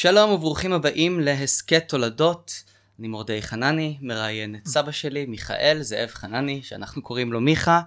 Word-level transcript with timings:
שלום 0.00 0.30
וברוכים 0.30 0.72
הבאים 0.72 1.20
להסכת 1.20 1.88
תולדות. 1.88 2.64
אני 2.98 3.08
מורדי 3.08 3.42
חנני, 3.42 3.98
מראיין 4.00 4.54
את 4.54 4.66
סבא 4.66 4.90
שלי, 4.90 5.26
מיכאל 5.26 5.78
זאב 5.82 6.08
חנני, 6.08 6.62
שאנחנו 6.62 7.02
קוראים 7.02 7.32
לו 7.32 7.40
מיכה, 7.40 7.80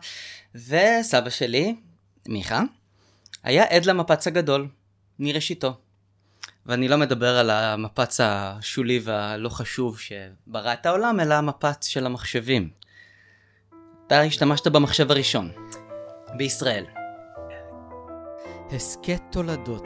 וסבא 0.55 1.29
שלי, 1.29 1.75
מיכה, 2.27 2.61
היה 3.43 3.63
עד 3.69 3.85
למפץ 3.85 4.27
הגדול, 4.27 4.67
מראשיתו. 5.19 5.73
ואני 6.65 6.87
לא 6.87 6.97
מדבר 6.97 7.37
על 7.37 7.49
המפץ 7.49 8.19
השולי 8.23 8.99
והלא 9.03 9.49
חשוב 9.49 9.99
שברא 9.99 10.73
את 10.73 10.85
העולם, 10.85 11.19
אלא 11.19 11.33
המפץ 11.33 11.87
של 11.87 12.05
המחשבים. 12.05 12.69
אתה 14.07 14.21
השתמשת 14.21 14.67
במחשב 14.67 15.11
הראשון, 15.11 15.51
בישראל. 16.37 16.85
הסכת 18.71 19.21
תולדות, 19.31 19.85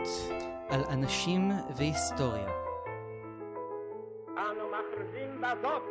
על 0.69 0.83
אנשים 0.89 1.51
והיסטוריה. 1.77 2.49
אנו 4.37 4.63
מכריזים 4.67 5.41
בזאת 5.41 5.81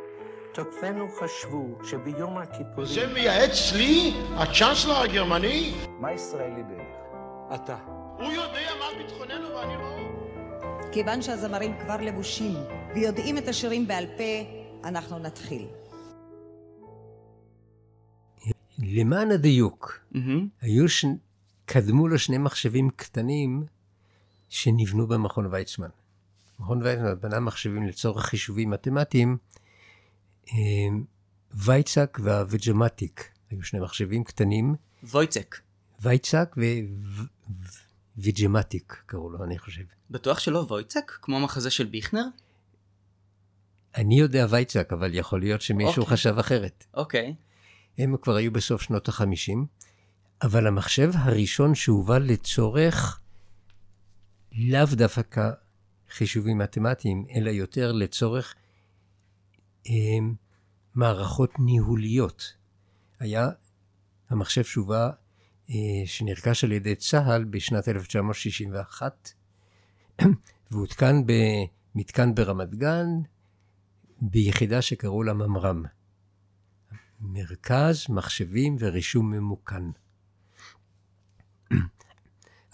תוקפינו 0.53 1.07
חשבו 1.19 1.77
שביום 1.83 2.37
הכיפורים... 2.37 2.85
זה 2.85 3.13
מייעץ 3.13 3.73
לי, 3.73 4.13
הצ'אנסלר 4.35 5.01
הגרמני? 5.01 5.73
מה 5.99 6.13
ישראלי 6.13 6.63
בעיניך? 6.63 6.95
אתה. 7.55 7.77
הוא 8.17 8.31
יודע 8.31 8.69
מה 8.79 9.03
ביטחוננו 9.03 9.47
ואני 9.55 9.73
לא. 9.77 10.91
כיוון 10.91 11.21
שהזמרים 11.21 11.73
כבר 11.79 11.97
לבושים 12.01 12.53
ויודעים 12.95 13.37
את 13.37 13.47
השירים 13.47 13.87
בעל 13.87 14.05
פה, 14.17 14.59
אנחנו 14.83 15.19
נתחיל. 15.19 15.67
למען 18.79 19.31
הדיוק, 19.31 19.99
מהמם. 20.11 20.47
היו 20.61 20.89
ש... 20.89 21.05
קדמו 21.65 22.07
לו 22.07 22.19
שני 22.19 22.37
מחשבים 22.37 22.89
קטנים 22.95 23.65
שנבנו 24.49 25.07
במכון 25.07 25.47
ויצמן. 25.51 25.89
מכון 26.59 26.81
ויצמן 26.81 27.19
בנה 27.19 27.39
מחשבים 27.39 27.87
לצורך 27.87 28.25
חישובים 28.25 28.69
מתמטיים, 28.69 29.37
אה, 30.47 30.53
ויצק 31.53 32.17
והווג'מטיק, 32.23 33.31
היו 33.49 33.63
שני 33.63 33.79
מחשבים 33.79 34.23
קטנים, 34.23 34.75
וויצק. 35.03 35.55
ויצק 35.99 36.55
וויג'מטיק 38.17 39.03
קראו 39.05 39.29
לו, 39.29 39.43
אני 39.43 39.59
חושב. 39.59 39.83
בטוח 40.09 40.39
שלא 40.39 40.65
וויצק? 40.69 41.11
כמו 41.21 41.37
המחזה 41.37 41.69
של 41.71 41.85
ביכנר? 41.85 42.25
אני 43.95 44.19
יודע 44.19 44.47
ויצק, 44.49 44.93
אבל 44.93 45.13
יכול 45.13 45.39
להיות 45.39 45.61
שמישהו 45.61 46.01
אוקיי. 46.01 46.13
חשב 46.13 46.39
אחרת. 46.39 46.85
אוקיי. 46.93 47.35
הם 47.97 48.17
כבר 48.21 48.35
היו 48.35 48.51
בסוף 48.51 48.81
שנות 48.81 49.07
החמישים, 49.07 49.65
אבל 50.41 50.67
המחשב 50.67 51.11
הראשון 51.13 51.75
שהובא 51.75 52.17
לצורך 52.17 53.19
לאו 54.57 54.85
דווקא 54.91 55.51
חישובים 56.09 56.57
מתמטיים, 56.57 57.25
אלא 57.35 57.49
יותר 57.49 57.91
לצורך 57.91 58.55
אה, 59.87 59.93
מערכות 60.95 61.59
ניהוליות. 61.59 62.53
היה 63.19 63.49
המחשב 64.29 64.63
שהובא, 64.63 65.09
אה, 65.69 65.75
שנרכש 66.05 66.63
על 66.63 66.71
ידי 66.71 66.95
צה"ל 66.95 67.43
בשנת 67.43 67.87
1961, 67.87 69.29
והותקן 70.71 71.21
במתקן 71.25 72.35
ברמת 72.35 72.75
גן, 72.75 73.07
ביחידה 74.21 74.81
שקראו 74.81 75.23
לה 75.23 75.33
ממר"ם. 75.33 75.83
מרכז 77.19 78.05
מחשבים 78.09 78.75
ורישום 78.79 79.31
ממוכן. 79.31 79.83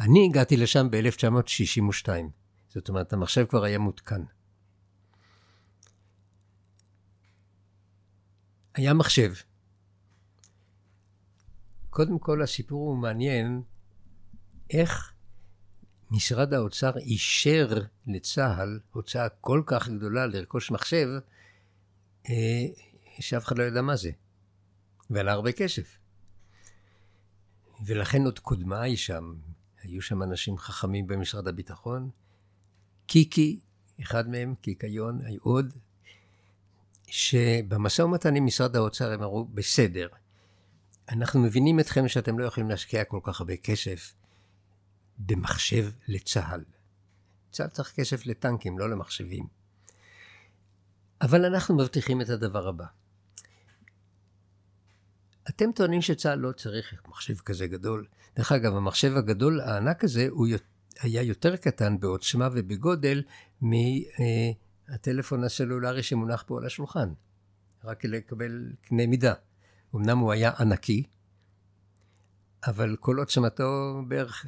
אני 0.01 0.25
הגעתי 0.25 0.57
לשם 0.57 0.87
ב-1962, 0.91 2.09
זאת 2.69 2.89
אומרת, 2.89 3.13
המחשב 3.13 3.45
כבר 3.45 3.63
היה 3.63 3.79
מותקן. 3.79 4.23
היה 8.75 8.93
מחשב. 8.93 9.33
קודם 11.89 12.19
כל, 12.19 12.41
הסיפור 12.41 12.89
הוא 12.89 12.97
מעניין, 12.97 13.61
איך 14.69 15.13
משרד 16.11 16.53
האוצר 16.53 16.97
אישר 16.97 17.67
לצה"ל 18.07 18.79
הוצאה 18.91 19.29
כל 19.29 19.63
כך 19.65 19.89
גדולה 19.89 20.25
לרכוש 20.25 20.71
מחשב, 20.71 21.07
אה, 22.29 22.65
שאף 23.19 23.45
אחד 23.45 23.57
לא 23.57 23.63
ידע 23.63 23.81
מה 23.81 23.95
זה. 23.95 24.11
ועלה 25.09 25.31
הרבה 25.31 25.51
כסף. 25.51 25.97
ולכן 27.85 28.21
עוד 28.25 28.39
קודמיי 28.39 28.97
שם, 28.97 29.33
היו 29.81 30.01
שם 30.01 30.23
אנשים 30.23 30.57
חכמים 30.57 31.07
במשרד 31.07 31.47
הביטחון. 31.47 32.09
קיקי, 33.05 33.59
אחד 34.01 34.29
מהם, 34.29 34.55
קיקיון, 34.55 35.21
היו 35.25 35.39
עוד, 35.41 35.73
שבמשא 37.07 38.01
ומתן 38.01 38.35
עם 38.35 38.45
משרד 38.45 38.75
האוצר 38.75 39.11
הם 39.11 39.23
אמרו, 39.23 39.45
בסדר, 39.45 40.07
אנחנו 41.09 41.39
מבינים 41.39 41.79
אתכם 41.79 42.07
שאתם 42.07 42.39
לא 42.39 42.45
יכולים 42.45 42.69
להשקיע 42.69 43.03
כל 43.03 43.19
כך 43.23 43.39
הרבה 43.39 43.57
כסף 43.57 44.13
במחשב 45.17 45.91
לצה"ל. 46.07 46.63
צה"ל 47.51 47.67
צריך 47.67 47.93
כסף 47.95 48.25
לטנקים, 48.25 48.79
לא 48.79 48.89
למחשבים. 48.89 49.47
אבל 51.21 51.45
אנחנו 51.45 51.77
מבטיחים 51.77 52.21
את 52.21 52.29
הדבר 52.29 52.67
הבא. 52.67 52.85
אתם 55.49 55.71
טוענים 55.71 56.01
שצה"ל 56.01 56.39
לא 56.39 56.51
צריך 56.51 57.01
מחשב 57.07 57.37
כזה 57.37 57.67
גדול. 57.67 58.07
דרך 58.35 58.51
אגב, 58.51 58.75
המחשב 58.75 59.17
הגדול, 59.17 59.61
הענק 59.61 60.03
הזה, 60.03 60.27
הוא 60.29 60.47
היה 61.01 61.21
יותר 61.21 61.55
קטן 61.55 61.99
בעוצמה 61.99 62.49
ובגודל 62.51 63.23
מהטלפון 63.61 65.43
הסלולרי 65.43 66.03
שמונח 66.03 66.43
פה 66.47 66.57
על 66.57 66.65
השולחן. 66.65 67.09
רק 67.83 68.05
לקבל 68.05 68.71
קנה 68.81 69.07
מידה. 69.07 69.33
אמנם 69.95 70.17
הוא 70.17 70.31
היה 70.31 70.51
ענקי, 70.59 71.03
אבל 72.67 72.95
כל 72.99 73.19
עוצמתו 73.19 74.01
בערך... 74.07 74.45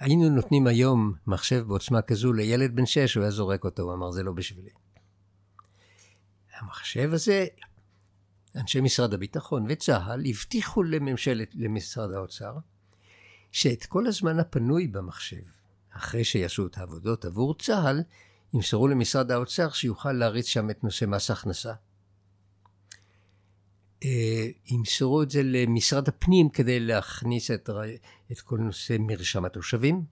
היינו 0.00 0.28
נותנים 0.28 0.66
היום 0.66 1.14
מחשב 1.26 1.64
בעוצמה 1.66 2.02
כזו 2.02 2.32
לילד 2.32 2.76
בן 2.76 2.86
שש, 2.86 3.14
הוא 3.14 3.22
היה 3.22 3.30
זורק 3.30 3.64
אותו, 3.64 3.82
הוא 3.82 3.94
אמר, 3.94 4.10
זה 4.10 4.22
לא 4.22 4.32
בשבילי. 4.32 4.70
המחשב 6.58 7.10
הזה, 7.12 7.46
אנשי 8.56 8.80
משרד 8.80 9.14
הביטחון 9.14 9.66
וצה"ל 9.68 10.22
הבטיחו 10.26 10.82
לממשלת, 10.82 11.54
למשרד 11.54 12.12
האוצר, 12.12 12.56
שאת 13.54 13.86
כל 13.86 14.06
הזמן 14.06 14.38
הפנוי 14.38 14.86
במחשב, 14.86 15.42
אחרי 15.90 16.24
שיעשו 16.24 16.66
את 16.66 16.78
העבודות 16.78 17.24
עבור 17.24 17.54
צה"ל, 17.58 18.02
ימסרו 18.54 18.88
למשרד 18.88 19.30
האוצר 19.30 19.70
שיוכל 19.70 20.12
להריץ 20.12 20.46
שם 20.46 20.70
את 20.70 20.84
נושא 20.84 21.04
מס 21.04 21.30
הכנסה. 21.30 21.72
אה, 24.04 24.46
ימסרו 24.66 25.22
את 25.22 25.30
זה 25.30 25.42
למשרד 25.42 26.08
הפנים 26.08 26.48
כדי 26.48 26.80
להכניס 26.80 27.50
את, 27.50 27.70
את 28.32 28.40
כל 28.40 28.58
נושא 28.58 28.96
מרשם 29.00 29.44
התושבים. 29.44 30.04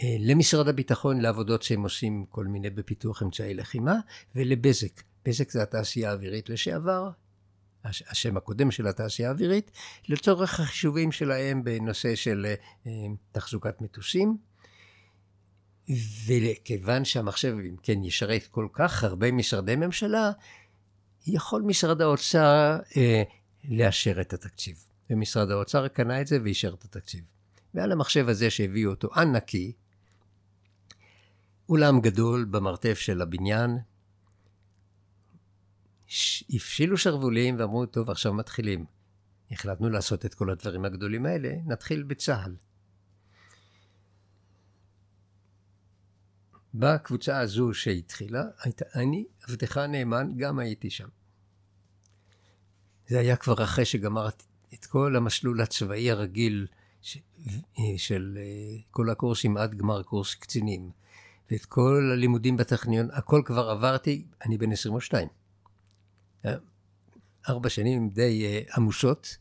אה, 0.00 0.16
למשרד 0.20 0.68
הביטחון 0.68 1.20
לעבודות 1.20 1.62
שהם 1.62 1.82
עושים 1.82 2.24
כל 2.28 2.46
מיני 2.46 2.70
בפיתוח 2.70 3.22
אמצעי 3.22 3.54
לחימה, 3.54 3.94
ולבזק. 4.34 5.02
בזק 5.24 5.50
זה 5.50 5.62
התעשייה 5.62 6.10
האווירית 6.10 6.48
לשעבר, 6.48 7.10
השם 7.84 8.36
הקודם 8.36 8.70
של 8.70 8.86
התעשייה 8.86 9.28
האווירית, 9.28 9.70
לצורך 10.08 10.60
החישובים 10.60 11.12
שלהם 11.12 11.64
בנושא 11.64 12.14
של 12.14 12.54
אה, 12.86 12.90
תחזוקת 13.32 13.80
מטוסים. 13.80 14.36
וכיוון 16.26 17.04
שהמחשב, 17.04 17.54
אם 17.68 17.76
כן, 17.82 18.04
ישרת 18.04 18.46
כל 18.46 18.68
כך 18.72 19.04
הרבה 19.04 19.32
משרדי 19.32 19.76
ממשלה, 19.76 20.30
יכול 21.26 21.62
משרד 21.62 22.00
האוצר 22.00 22.78
אה, 22.96 23.22
לאשר 23.64 24.20
את 24.20 24.32
התקציב. 24.32 24.84
ומשרד 25.10 25.50
האוצר 25.50 25.88
קנה 25.88 26.20
את 26.20 26.26
זה 26.26 26.38
ואישר 26.44 26.74
את 26.74 26.84
התקציב. 26.84 27.24
ועל 27.74 27.92
המחשב 27.92 28.28
הזה 28.28 28.50
שהביאו 28.50 28.90
אותו 28.90 29.08
ענקי, 29.16 29.72
אולם 31.68 32.00
גדול 32.00 32.44
במרתף 32.44 32.98
של 32.98 33.22
הבניין, 33.22 33.78
הפשילו 36.50 36.96
שרוולים 36.98 37.56
ואמרו, 37.58 37.86
טוב, 37.86 38.10
עכשיו 38.10 38.34
מתחילים. 38.34 38.84
החלטנו 39.50 39.90
לעשות 39.90 40.26
את 40.26 40.34
כל 40.34 40.50
הדברים 40.50 40.84
הגדולים 40.84 41.26
האלה, 41.26 41.54
נתחיל 41.66 42.02
בצה"ל. 42.02 42.56
בקבוצה 46.74 47.40
הזו 47.40 47.74
שהתחילה, 47.74 48.42
הייתה, 48.62 48.84
אני, 48.94 49.24
עבדך 49.48 49.76
הנאמן, 49.76 50.32
גם 50.36 50.58
הייתי 50.58 50.90
שם. 50.90 51.08
זה 53.06 53.18
היה 53.18 53.36
כבר 53.36 53.64
אחרי 53.64 53.84
שגמרתי 53.84 54.44
את 54.74 54.86
כל 54.86 55.16
המסלול 55.16 55.60
הצבאי 55.60 56.10
הרגיל 56.10 56.66
ש, 57.02 57.18
של 57.96 58.38
אה, 58.40 58.80
כל 58.90 59.10
הקורסים 59.10 59.56
עד 59.56 59.74
גמר 59.74 60.02
קורס 60.02 60.34
קצינים, 60.34 60.90
ואת 61.50 61.64
כל 61.64 62.10
הלימודים 62.12 62.56
בטכניון, 62.56 63.08
הכל 63.12 63.42
כבר 63.44 63.70
עברתי, 63.70 64.26
אני 64.44 64.58
בן 64.58 64.72
22. 64.72 65.28
ארבע 67.48 67.68
שנים 67.68 68.08
די 68.08 68.46
אה, 68.46 68.74
עמוסות. 68.76 69.36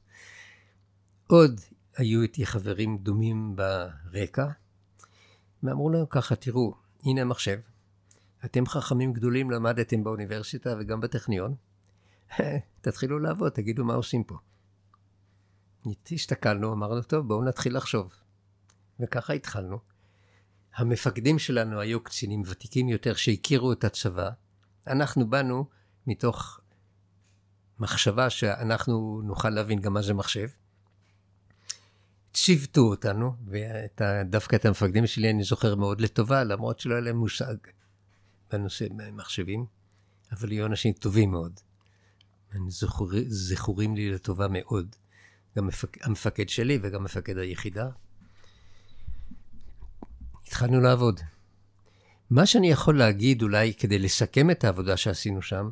עוד 1.27 1.61
היו 1.97 2.21
איתי 2.21 2.45
חברים 2.45 2.97
דומים 2.97 3.55
ברקע, 3.55 4.47
ואמרו 5.63 5.89
לנו 5.89 6.09
ככה, 6.09 6.35
תראו, 6.35 6.73
הנה 7.03 7.21
המחשב, 7.21 7.59
אתם 8.45 8.65
חכמים 8.65 9.13
גדולים, 9.13 9.51
למדתם 9.51 10.03
באוניברסיטה 10.03 10.75
וגם 10.79 11.01
בטכניון. 11.01 11.55
תתחילו 12.81 13.19
לעבוד, 13.19 13.51
תגידו 13.51 13.85
מה 13.85 13.93
עושים 13.93 14.23
פה. 14.23 14.37
הסתכלנו, 16.11 16.73
אמרנו, 16.73 17.01
טוב, 17.01 17.27
בואו 17.27 17.43
נתחיל 17.43 17.77
לחשוב. 17.77 18.13
וככה 18.99 19.33
התחלנו. 19.33 19.79
המפקדים 20.75 21.39
שלנו 21.39 21.79
היו 21.79 22.03
קצינים 22.03 22.43
ותיקים 22.45 22.89
יותר 22.89 23.13
שהכירו 23.13 23.71
את 23.71 23.83
הצבא. 23.83 24.29
אנחנו 24.87 25.29
באנו 25.29 25.65
מתוך 26.07 26.60
מחשבה 27.81 28.29
שאנחנו 28.29 29.21
נוכל 29.23 29.49
להבין 29.49 29.79
גם 29.79 29.93
מה 29.93 30.01
זה 30.01 30.13
מחשב. 30.13 30.47
ציוותו 32.33 32.81
אותנו, 32.81 33.35
ודווקא 33.47 34.55
את 34.55 34.65
המפקדים 34.65 35.07
שלי 35.07 35.29
אני 35.29 35.43
זוכר 35.43 35.75
מאוד 35.75 36.01
לטובה, 36.01 36.43
למרות 36.43 36.79
שלא 36.79 36.93
היה 36.93 37.01
להם 37.01 37.17
מושג 37.17 37.55
בנושא 38.51 38.85
מחשבים, 39.13 39.65
אבל 40.31 40.49
היו 40.49 40.65
אנשים 40.65 40.93
טובים 40.93 41.31
מאוד. 41.31 41.59
זכור, 42.67 43.11
זכורים 43.27 43.95
לי 43.95 44.11
לטובה 44.11 44.47
מאוד. 44.49 44.95
גם 45.57 45.67
מפק, 45.67 46.05
המפקד 46.05 46.49
שלי 46.49 46.79
וגם 46.81 47.03
מפקד 47.03 47.37
היחידה. 47.37 47.89
התחלנו 50.47 50.81
לעבוד. 50.81 51.19
מה 52.29 52.45
שאני 52.45 52.71
יכול 52.71 52.97
להגיד 52.97 53.41
אולי 53.41 53.73
כדי 53.73 53.99
לסכם 53.99 54.51
את 54.51 54.63
העבודה 54.63 54.97
שעשינו 54.97 55.41
שם, 55.41 55.69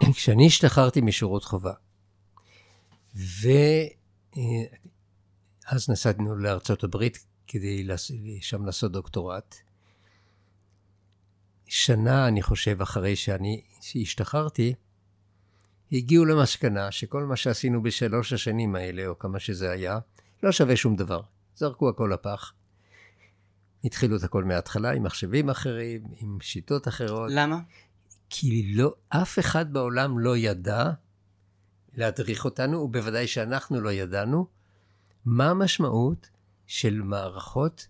כשאני 0.16 0.46
השתחררתי 0.46 1.00
משירות 1.00 1.44
חובה, 1.44 1.72
ואז 3.14 3.50
נסענו 5.88 6.36
לארצות 6.36 6.84
הברית 6.84 7.26
כדי 7.46 7.88
שם 8.40 8.66
לעשות 8.66 8.92
דוקטורט. 8.92 9.54
שנה, 11.66 12.28
אני 12.28 12.42
חושב, 12.42 12.82
אחרי 12.82 13.16
שאני 13.16 13.62
השתחררתי, 14.02 14.74
הגיעו 15.92 16.24
למסקנה 16.24 16.90
שכל 16.90 17.24
מה 17.24 17.36
שעשינו 17.36 17.82
בשלוש 17.82 18.32
השנים 18.32 18.74
האלה, 18.74 19.06
או 19.06 19.18
כמה 19.18 19.40
שזה 19.40 19.70
היה, 19.70 19.98
לא 20.42 20.52
שווה 20.52 20.76
שום 20.76 20.96
דבר. 20.96 21.20
זרקו 21.56 21.88
הכל 21.88 22.10
לפח. 22.14 22.52
התחילו 23.84 24.16
את 24.16 24.22
הכל 24.22 24.44
מההתחלה 24.44 24.90
עם 24.90 25.02
מחשבים 25.02 25.50
אחרים, 25.50 26.02
עם 26.20 26.38
שיטות 26.40 26.88
אחרות. 26.88 27.30
למה? 27.34 27.60
כי 28.30 28.72
לא, 28.74 28.94
אף 29.08 29.38
אחד 29.38 29.72
בעולם 29.72 30.18
לא 30.18 30.36
ידע 30.36 30.90
להדריך 31.94 32.44
אותנו, 32.44 32.78
ובוודאי 32.78 33.26
שאנחנו 33.26 33.80
לא 33.80 33.92
ידענו, 33.92 34.46
מה 35.24 35.50
המשמעות 35.50 36.30
של 36.66 37.02
מערכות 37.02 37.86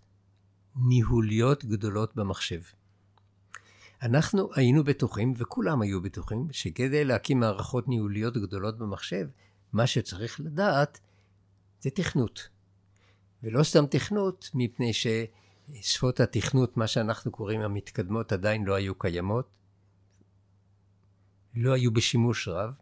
ניהוליות 0.77 1.65
גדולות 1.65 2.17
במחשב. 2.17 2.61
אנחנו 4.03 4.49
היינו 4.55 4.85
בטוחים, 4.85 5.35
וכולם 5.37 5.83
היו 5.83 6.03
בטוחים, 6.03 6.49
שכדי 6.53 7.05
להקים 7.05 7.41
מערכות 7.41 7.89
ניהוליות 7.89 8.37
גדולות 8.37 8.79
במחשב, 8.79 9.29
מה 9.73 9.87
שצריך 9.87 10.41
לדעת 10.41 11.01
זה 11.81 11.91
תכנות. 11.91 12.49
ולא 13.43 13.63
סתם 13.63 13.87
תכנות, 13.87 14.51
מפני 14.55 14.93
ששפות 14.93 16.21
התכנות, 16.21 16.77
מה 16.77 16.87
שאנחנו 16.87 17.31
קוראים 17.31 17.61
המתקדמות, 17.61 18.33
עדיין 18.33 18.65
לא 18.65 18.75
היו 18.75 18.95
קיימות, 18.95 19.60
לא 21.55 21.73
היו 21.73 21.91
בשימוש 21.91 22.49
רב, 22.49 22.79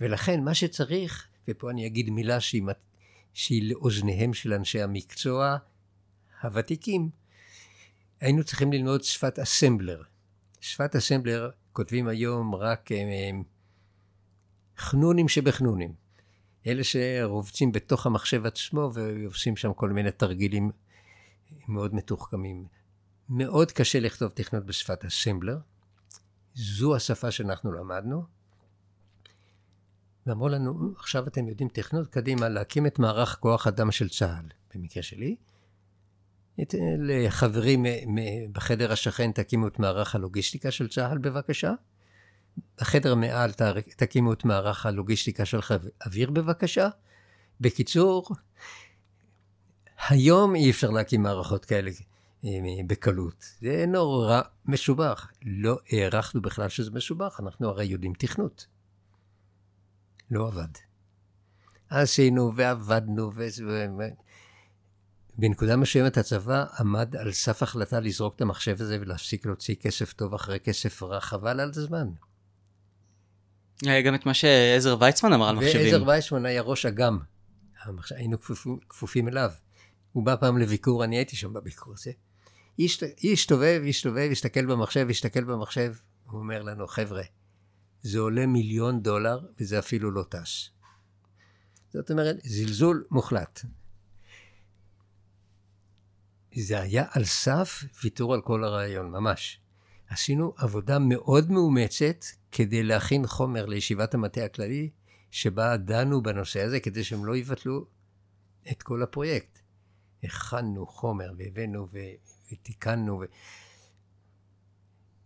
ולכן 0.00 0.44
מה 0.44 0.54
שצריך, 0.54 1.28
ופה 1.48 1.70
אני 1.70 1.86
אגיד 1.86 2.10
מילה 2.10 2.40
שהיא, 2.40 2.62
שהיא 3.32 3.70
לאוזניהם 3.70 4.34
של 4.34 4.52
אנשי 4.52 4.82
המקצוע 4.82 5.56
הוותיקים, 6.42 7.10
היינו 8.20 8.44
צריכים 8.44 8.72
ללמוד 8.72 9.02
שפת 9.02 9.38
אסמבלר. 9.38 10.02
שפת 10.60 10.96
אסמבלר 10.96 11.50
כותבים 11.72 12.08
היום 12.08 12.54
רק 12.54 12.92
אה, 12.92 13.30
חנונים 14.78 15.28
שבחנונים. 15.28 15.94
אלה 16.66 16.82
שרובצים 16.84 17.72
בתוך 17.72 18.06
המחשב 18.06 18.46
עצמו 18.46 18.90
ועושים 18.94 19.56
שם 19.56 19.72
כל 19.72 19.90
מיני 19.90 20.10
תרגילים 20.10 20.70
מאוד 21.68 21.94
מתוחכמים. 21.94 22.64
מאוד 23.28 23.72
קשה 23.72 24.00
לכתוב 24.00 24.30
תכנות 24.30 24.66
בשפת 24.66 25.04
אסמבלר. 25.04 25.58
זו 26.54 26.96
השפה 26.96 27.30
שאנחנו 27.30 27.72
למדנו. 27.72 28.24
ואמרו 30.26 30.48
לנו, 30.48 30.92
עכשיו 30.96 31.26
אתם 31.26 31.48
יודעים 31.48 31.68
תכנות, 31.68 32.08
קדימה, 32.08 32.48
להקים 32.48 32.86
את 32.86 32.98
מערך 32.98 33.36
כוח 33.40 33.66
אדם 33.66 33.90
של 33.90 34.08
צה"ל, 34.08 34.46
במקרה 34.74 35.02
שלי, 35.02 35.36
לחברים 36.98 37.86
בחדר 38.52 38.92
השכן 38.92 39.32
תקימו 39.32 39.68
את 39.68 39.78
מערך 39.78 40.14
הלוגיסטיקה 40.14 40.70
של 40.70 40.88
צה"ל 40.88 41.18
בבקשה. 41.18 41.72
בחדר 42.80 43.14
מעל 43.14 43.52
תקימו 43.96 44.32
את 44.32 44.44
מערך 44.44 44.86
הלוגיסטיקה 44.86 45.44
של 45.44 45.62
חיל 45.62 45.76
אוויר 46.06 46.30
בבקשה. 46.30 46.88
בקיצור, 47.60 48.28
היום 50.08 50.54
אי 50.54 50.70
אפשר 50.70 50.90
להקים 50.90 51.22
מערכות 51.22 51.64
כאלה 51.64 51.90
אה, 51.90 52.11
בקלות. 52.86 53.44
זה 53.60 53.84
נורא 53.88 54.40
משובח. 54.64 55.30
לא 55.42 55.78
הערכנו 55.90 56.42
בכלל 56.42 56.68
שזה 56.68 56.90
משובח, 56.90 57.40
אנחנו 57.40 57.68
הרי 57.68 57.84
יודעים 57.84 58.12
תכנות. 58.18 58.66
לא 60.30 60.46
עבד. 60.46 60.68
עשינו 61.88 62.52
ועבדנו, 62.56 63.32
ו... 63.34 63.46
בנקודה 65.38 65.76
מסוימת 65.76 66.16
הצבא 66.16 66.64
עמד 66.78 67.16
על 67.16 67.32
סף 67.32 67.62
החלטה 67.62 68.00
לזרוק 68.00 68.36
את 68.36 68.40
המחשב 68.40 68.76
הזה 68.80 68.98
ולהפסיק 69.00 69.46
להוציא 69.46 69.74
כסף 69.74 70.12
טוב 70.12 70.34
אחרי 70.34 70.60
כסף 70.60 71.02
רע, 71.02 71.20
חבל 71.20 71.60
על 71.60 71.70
הזמן. 71.74 72.08
היה 73.82 74.02
גם 74.02 74.14
את 74.14 74.26
מה 74.26 74.34
שעזר 74.34 74.96
ויצמן 75.00 75.32
אמר 75.32 75.48
על 75.48 75.56
מחשבים. 75.56 75.92
ועזר 75.92 76.04
ויצמן 76.06 76.46
היה 76.46 76.62
ראש 76.62 76.86
אג"ם, 76.86 77.18
היינו 78.10 78.40
כפופים, 78.40 78.78
כפופים 78.88 79.28
אליו. 79.28 79.50
הוא 80.12 80.24
בא 80.24 80.36
פעם 80.36 80.58
לביקור, 80.58 81.04
אני 81.04 81.16
הייתי 81.16 81.36
שם 81.36 81.52
בביקור 81.52 81.94
הזה. 81.94 82.12
הסתובב, 83.32 83.82
הסתובב, 83.88 84.28
הסתכל 84.32 84.66
במחשב, 84.66 85.06
הסתכל 85.10 85.44
במחשב, 85.44 85.94
הוא 86.30 86.40
אומר 86.40 86.62
לנו, 86.62 86.86
חבר'ה, 86.86 87.22
זה 88.02 88.18
עולה 88.18 88.46
מיליון 88.46 89.02
דולר 89.02 89.40
וזה 89.60 89.78
אפילו 89.78 90.10
לא 90.10 90.22
טס. 90.28 90.70
זאת 91.92 92.10
אומרת, 92.10 92.36
זלזול 92.44 93.04
מוחלט. 93.10 93.60
זה 96.54 96.80
היה 96.80 97.04
על 97.10 97.24
סף 97.24 97.84
ויתור 98.02 98.34
על 98.34 98.40
כל 98.40 98.64
הרעיון, 98.64 99.10
ממש. 99.10 99.60
עשינו 100.08 100.52
עבודה 100.56 100.98
מאוד 100.98 101.50
מאומצת 101.50 102.24
כדי 102.52 102.82
להכין 102.82 103.26
חומר 103.26 103.66
לישיבת 103.66 104.14
המטה 104.14 104.44
הכללי, 104.44 104.90
שבה 105.30 105.76
דנו 105.76 106.22
בנושא 106.22 106.62
הזה 106.62 106.80
כדי 106.80 107.04
שהם 107.04 107.24
לא 107.24 107.36
יבטלו 107.36 107.86
את 108.70 108.82
כל 108.82 109.02
הפרויקט. 109.02 109.58
הכנו 110.24 110.86
חומר 110.86 111.32
והבאנו 111.38 111.86
ותיקנו. 112.52 113.20
ו... 113.20 113.24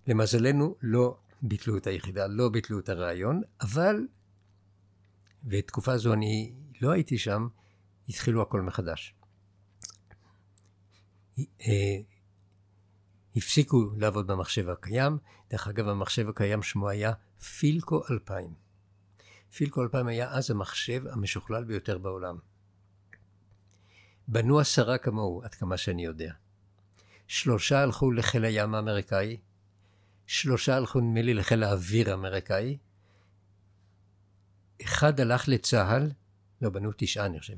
למזלנו 0.07 0.77
לא 0.83 1.19
ביטלו 1.43 1.77
את 1.77 1.87
היחידה, 1.87 2.27
לא 2.27 2.49
ביטלו 2.49 2.79
את 2.79 2.89
הרעיון, 2.89 3.43
אבל, 3.61 4.07
ותקופה 5.45 5.99
זו 5.99 6.13
אני 6.13 6.55
לא 6.81 6.91
הייתי 6.91 7.19
שם, 7.19 7.49
התחילו 8.09 8.43
הכל 8.43 8.61
מחדש. 8.61 9.15
אה, 11.39 11.99
הפסיקו 13.37 13.91
לעבוד 13.97 14.27
במחשב 14.27 14.69
הקיים. 14.69 15.19
דרך 15.51 15.69
אגב, 15.69 15.89
המחשב 15.89 16.29
הקיים 16.29 16.63
שמו 16.63 16.89
היה 16.89 17.13
פילקו 17.59 18.03
2000. 18.11 18.55
פילקו 19.57 19.83
2000 19.83 20.07
היה 20.07 20.31
אז 20.31 20.51
המחשב 20.51 21.03
המשוכלל 21.07 21.65
ביותר 21.65 21.99
בעולם. 21.99 22.39
בנו 24.29 24.59
עשרה 24.59 24.99
כמוהו, 24.99 25.43
עד 25.45 25.55
כמה 25.55 25.77
שאני 25.77 26.05
יודע. 26.05 26.33
שלושה 27.27 27.83
הלכו 27.83 28.11
לחיל 28.11 28.45
הים 28.45 28.75
האמריקאי, 28.75 29.37
שלושה 30.27 30.77
הלכו 30.77 31.01
נדמה 31.01 31.23
לי 31.23 31.35
לחיל 31.35 31.63
האוויר 31.63 32.11
האמריקאי, 32.11 32.79
אחד 34.83 35.21
הלך 35.21 35.49
לצה"ל, 35.49 36.11
לא, 36.63 36.71
בנו 36.71 36.91
תשעה 36.97 37.27
אני 37.27 37.41
חושב, 37.41 37.57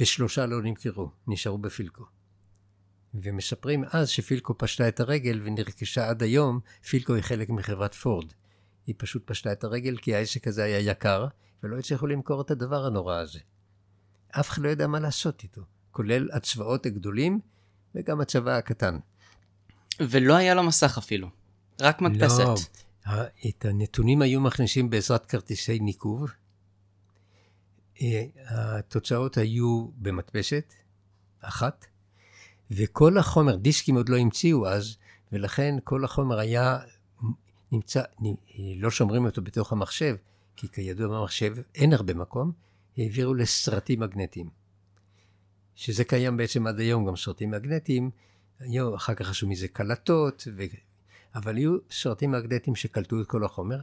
ושלושה 0.00 0.46
לא 0.46 0.62
נמכרו, 0.62 1.10
נשארו 1.26 1.58
בפילקו. 1.58 2.04
ומספרים 3.14 3.84
אז 3.92 4.08
שפילקו 4.08 4.58
פשטה 4.58 4.88
את 4.88 5.00
הרגל 5.00 5.40
ונרכשה 5.44 6.08
עד 6.08 6.22
היום, 6.22 6.60
פילקו 6.88 7.14
היא 7.14 7.22
חלק 7.22 7.50
מחברת 7.50 7.94
פורד. 7.94 8.32
היא 8.86 8.94
פשוט 8.98 9.22
פשטה 9.26 9.52
את 9.52 9.64
הרגל 9.64 9.96
כי 9.96 10.14
העסק 10.14 10.46
הזה 10.48 10.64
היה 10.64 10.78
יקר, 10.78 11.26
ולא 11.62 11.78
הצליחו 11.78 12.06
למכור 12.06 12.40
את 12.40 12.50
הדבר 12.50 12.86
הנורא 12.86 13.16
הזה. 13.16 13.38
אף 14.30 14.50
אחד 14.50 14.62
לא 14.62 14.68
ידע 14.68 14.86
מה 14.86 15.00
לעשות 15.00 15.42
איתו, 15.42 15.62
כולל 15.90 16.28
הצבאות 16.32 16.86
הגדולים 16.86 17.40
וגם 17.94 18.20
הצבא 18.20 18.56
הקטן. 18.56 18.98
ולא 20.00 20.34
היה 20.34 20.54
לו 20.54 20.62
מסך 20.62 20.98
אפילו, 20.98 21.28
רק 21.80 22.00
מדפסת. 22.00 22.44
לא, 23.06 23.22
את 23.48 23.64
הנתונים 23.64 24.22
היו 24.22 24.40
מכניסים 24.40 24.90
בעזרת 24.90 25.26
כרטיסי 25.26 25.78
ניקוב. 25.78 26.30
אה, 28.02 28.24
התוצאות 28.48 29.36
היו 29.36 29.88
במדפסת, 29.96 30.74
אחת, 31.40 31.86
וכל 32.70 33.18
החומר, 33.18 33.56
דיסקים 33.56 33.96
עוד 33.96 34.08
לא 34.08 34.16
המציאו 34.16 34.66
אז, 34.68 34.96
ולכן 35.32 35.74
כל 35.84 36.04
החומר 36.04 36.38
היה 36.38 36.78
נמצא, 37.72 38.02
לא 38.76 38.90
שומרים 38.90 39.24
אותו 39.24 39.42
בתוך 39.42 39.72
המחשב, 39.72 40.16
כי 40.56 40.68
כידוע 40.68 41.08
במחשב 41.08 41.56
אין 41.74 41.92
הרבה 41.92 42.14
מקום, 42.14 42.52
העבירו 42.98 43.34
לסרטים 43.34 44.00
מגנטיים. 44.00 44.63
שזה 45.74 46.04
קיים 46.04 46.36
בעצם 46.36 46.66
עד 46.66 46.80
היום, 46.80 47.06
גם 47.06 47.16
סרטים 47.16 47.50
מגנטיים, 47.50 48.10
היום, 48.58 48.94
אחר 48.94 49.14
כך 49.14 49.30
עשו 49.30 49.48
מזה 49.48 49.68
קלטות, 49.68 50.48
ו... 50.56 50.62
אבל 51.34 51.56
היו 51.56 51.76
סרטים 51.90 52.30
מגנטיים 52.30 52.76
שקלטו 52.76 53.20
את 53.20 53.26
כל 53.26 53.44
החומר, 53.44 53.80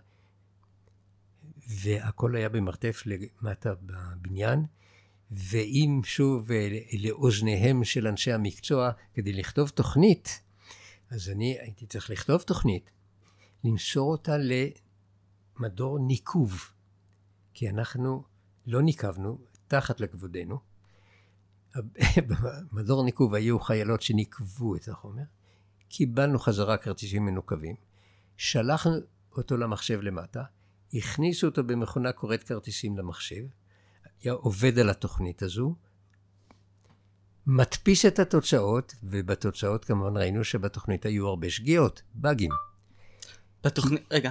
והכל 1.68 2.36
היה 2.36 2.50
במרתף 2.50 3.04
למטה 3.06 3.74
בבניין, 3.82 4.66
ואם 5.32 6.02
שוב 6.04 6.50
לאוזניהם 7.00 7.84
של 7.84 8.08
אנשי 8.08 8.32
המקצוע, 8.32 8.92
כדי 9.14 9.34
לכתוב 9.34 9.70
תוכנית, 9.70 10.42
אז 11.10 11.30
אני 11.30 11.58
הייתי 11.60 11.86
צריך 11.86 12.10
לכתוב 12.10 12.42
תוכנית, 12.42 12.90
למסור 13.64 14.12
אותה 14.12 14.36
למדור 15.60 16.00
ניקוב, 16.00 16.72
כי 17.54 17.70
אנחנו 17.70 18.24
לא 18.68 18.82
ניקבנו 18.82 19.42
תחת 19.68 20.02
לכבודנו. 20.02 20.71
במדור 22.72 23.04
ניקוב 23.04 23.36
היו 23.36 23.60
חיילות 23.60 24.02
שניקבו 24.02 24.76
את 24.76 24.88
החומר, 24.88 25.24
קיבלנו 25.90 26.40
חזרה 26.40 26.78
כרטיסים 26.78 27.26
מנוקבים, 27.26 27.76
שלחנו 28.38 28.92
אותו 29.38 29.58
למחשב 29.58 30.02
למטה, 30.02 30.44
הכניסו 30.94 31.48
אותו 31.48 31.64
במכונה 31.64 32.12
קוראת 32.12 32.44
כרטיסים 32.44 32.98
למחשב, 32.98 33.44
היה 34.22 34.34
עובד 34.34 34.80
על 34.80 34.90
התוכנית 34.90 35.42
הזו, 35.42 35.76
מדפיס 37.48 38.06
את 38.06 38.20
התוצאות, 38.20 38.96
ובתוצאות 39.04 39.86
כמובן 39.86 40.18
ראינו 40.18 40.44
שבתוכנית 40.44 41.06
היו 41.06 41.28
הרבה 41.28 41.50
שגיאות, 41.50 42.02
באגים. 42.14 42.52
בתוכנית, 43.64 44.04
רגע, 44.12 44.30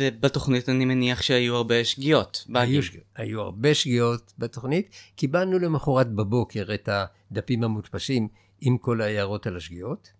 ובתוכנית 0.00 0.68
אני 0.68 0.84
מניח 0.84 1.22
שהיו 1.22 1.56
הרבה 1.56 1.84
שגיאות. 1.84 2.44
היו, 2.60 2.82
היו 3.16 3.40
הרבה 3.40 3.74
שגיאות 3.74 4.32
בתוכנית, 4.38 4.96
קיבלנו 5.16 5.58
למחרת 5.58 6.12
בבוקר 6.12 6.66
את 6.74 6.88
הדפים 6.92 7.64
המודפסים 7.64 8.28
עם 8.60 8.78
כל 8.78 9.00
ההערות 9.00 9.46
על 9.46 9.56
השגיאות. 9.56 10.12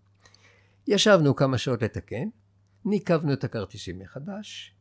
ישבנו 0.87 1.37
כמה 1.37 1.59
שעות 1.59 1.83
לתקן, 1.83 2.29
ניקבנו 2.85 3.33
את 3.33 3.45
הכרטיסים 3.45 3.99
מחדש, 3.99 4.75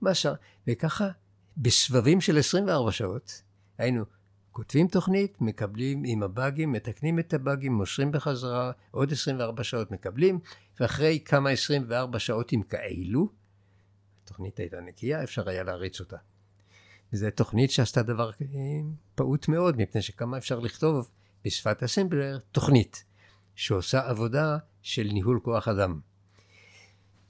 מה 0.00 0.14
ש... 0.14 0.26
וככה 0.68 1.08
בסבבים 1.56 2.20
של 2.20 2.38
24 2.38 2.92
שעות 2.92 3.42
היינו 3.78 4.04
כותבים 4.52 4.88
תוכנית, 4.88 5.40
מקבלים 5.40 6.02
עם 6.06 6.22
הבאגים, 6.22 6.72
מתקנים 6.72 7.18
את 7.18 7.34
הבאגים, 7.34 7.72
מוסרים 7.72 8.12
בחזרה, 8.12 8.72
עוד 8.90 9.12
24 9.12 9.64
שעות 9.64 9.90
מקבלים, 9.90 10.38
ואחרי 10.80 11.18
כמה 11.24 11.50
24 11.50 12.18
שעות 12.18 12.52
עם 12.52 12.62
כאלו, 12.62 13.39
התוכנית 14.30 14.58
הייתה 14.58 14.80
נקייה, 14.80 15.22
אפשר 15.22 15.48
היה 15.48 15.62
להריץ 15.62 16.00
אותה. 16.00 16.16
וזו 17.12 17.26
תוכנית 17.34 17.70
שעשתה 17.70 18.02
דבר 18.02 18.30
אה, 18.30 18.46
פעוט 19.14 19.48
מאוד, 19.48 19.76
מפני 19.76 20.02
שכמה 20.02 20.38
אפשר 20.38 20.58
לכתוב 20.58 21.10
בשפת 21.44 21.82
אסמבלר 21.82 22.38
תוכנית 22.52 23.04
שעושה 23.54 24.08
עבודה 24.08 24.58
של 24.82 25.08
ניהול 25.12 25.40
כוח 25.42 25.68
אדם. 25.68 26.00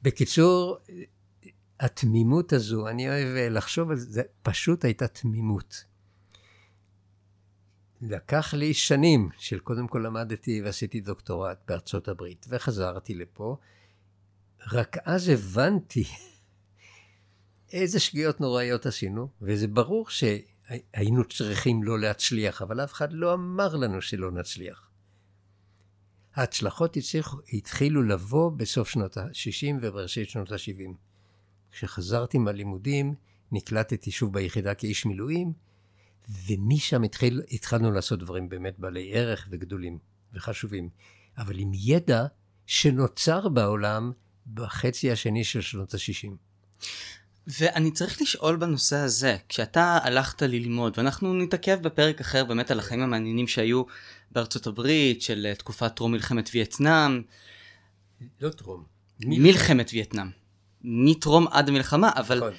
בקיצור, 0.03 0.79
התמימות 1.81 2.53
הזו, 2.53 2.89
אני 2.89 3.09
אוהב 3.09 3.37
אה, 3.37 3.49
לחשוב 3.49 3.91
על 3.91 3.97
זה 3.97 4.23
פשוט 4.43 4.85
הייתה 4.85 5.09
תמימות. 5.09 5.85
לקח 8.01 8.55
לי 8.55 8.75
שנים 8.75 9.29
של 9.39 9.59
קודם 9.59 9.89
כל 9.89 9.99
למדתי 9.99 10.63
ועשיתי 10.65 11.01
דוקטורט 11.01 11.59
בארצות 11.69 12.09
הברית 12.09 12.47
וחזרתי 12.49 13.15
לפה, 13.15 13.57
רק 14.73 14.97
אז 15.05 15.29
הבנתי 15.29 16.05
איזה 17.73 18.01
שגיאות 18.01 18.41
נוראיות 18.41 18.87
עשינו, 18.87 19.29
וזה 19.43 19.69
ברור 19.69 20.11
שהיינו 20.11 21.25
צריכים 21.25 21.83
לא 21.83 22.01
להצליח, 22.01 22.63
אבל 22.63 22.85
אף 22.85 22.93
אחד 22.93 23.13
לא 23.13 23.35
אמר 23.35 23.77
לנו 23.77 24.03
שלא 24.03 24.31
נצליח. 24.31 24.91
ההצלחות 26.35 26.97
הצליחו, 26.97 27.39
התחילו 27.53 28.03
לבוא 28.03 28.51
בסוף 28.51 28.89
שנות 28.89 29.17
ה-60 29.17 29.77
ובראשית 29.83 30.29
שנות 30.29 30.53
ה-70. 30.53 30.95
כשחזרתי 31.73 32.39
מהלימודים, 32.39 33.15
נקלטתי 33.53 34.11
שוב 34.11 34.33
ביחידה 34.33 34.75
כאיש 34.75 35.07
מילואים, 35.07 35.53
ומשם 36.47 37.03
התחיל, 37.03 37.43
התחלנו 37.51 37.91
לעשות 37.91 38.19
דברים 38.19 38.49
באמת 38.49 38.79
בעלי 38.79 39.13
ערך 39.15 39.49
וגדולים 39.51 39.99
וחשובים, 40.33 40.89
אבל 41.39 41.59
עם 41.59 41.71
ידע 41.75 42.27
שנוצר 42.67 43.49
בעולם 43.49 44.13
בחצי 44.55 45.11
השני 45.11 45.45
של 45.45 45.61
שנות 45.61 45.95
ה-60. 45.95 46.31
ואני 47.59 47.91
צריך 47.91 48.23
לשאול 48.23 48.57
בנושא 48.57 48.97
הזה, 48.97 49.37
כשאתה 49.49 49.99
הלכת 50.03 50.43
ללמוד, 50.43 50.99
ואנחנו 50.99 51.35
נתעכב 51.35 51.79
בפרק 51.83 52.21
אחר 52.21 52.45
באמת 52.45 52.71
על 52.71 52.79
החיים 52.79 53.03
המעניינים 53.03 53.49
שהיו 53.49 53.83
בארצות 54.31 54.67
הברית, 54.67 55.23
של 55.23 55.53
תקופת 55.59 55.95
טרום 55.95 56.13
מלחמת 56.13 56.51
וייטנאם. 56.55 57.23
לא 58.41 58.51
טרום. 58.51 58.85
מלחמת 59.21 59.91
וייטנאם. 59.93 60.31
מטרום 60.83 61.49
עד 61.49 61.69
המלחמה, 61.69 62.11
אבל 62.17 62.37
נכון. 62.37 62.53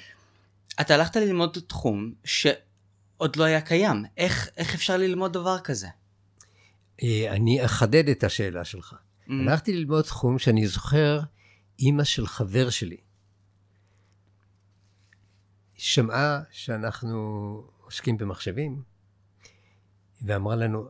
אתה 0.80 0.94
הלכת 0.94 1.16
ללמוד 1.16 1.58
תחום 1.66 2.12
שעוד 2.24 3.36
לא 3.36 3.44
היה 3.44 3.60
קיים. 3.60 4.04
איך, 4.16 4.48
איך 4.56 4.74
אפשר 4.74 4.96
ללמוד 4.96 5.32
דבר 5.32 5.58
כזה? 5.58 5.88
אה, 7.02 7.32
אני 7.32 7.64
אחדד 7.64 8.08
את 8.08 8.24
השאלה 8.24 8.64
שלך. 8.64 8.94
Mm. 8.94 9.32
הלכתי 9.32 9.72
ללמוד 9.72 10.04
תחום 10.04 10.38
שאני 10.38 10.66
זוכר, 10.66 11.20
אימא 11.78 12.04
של 12.04 12.26
חבר 12.26 12.70
שלי. 12.70 12.96
שמעה 15.82 16.40
שאנחנו 16.50 17.16
עוסקים 17.84 18.18
במחשבים, 18.18 18.82
ואמרה 20.22 20.56
לנו, 20.56 20.88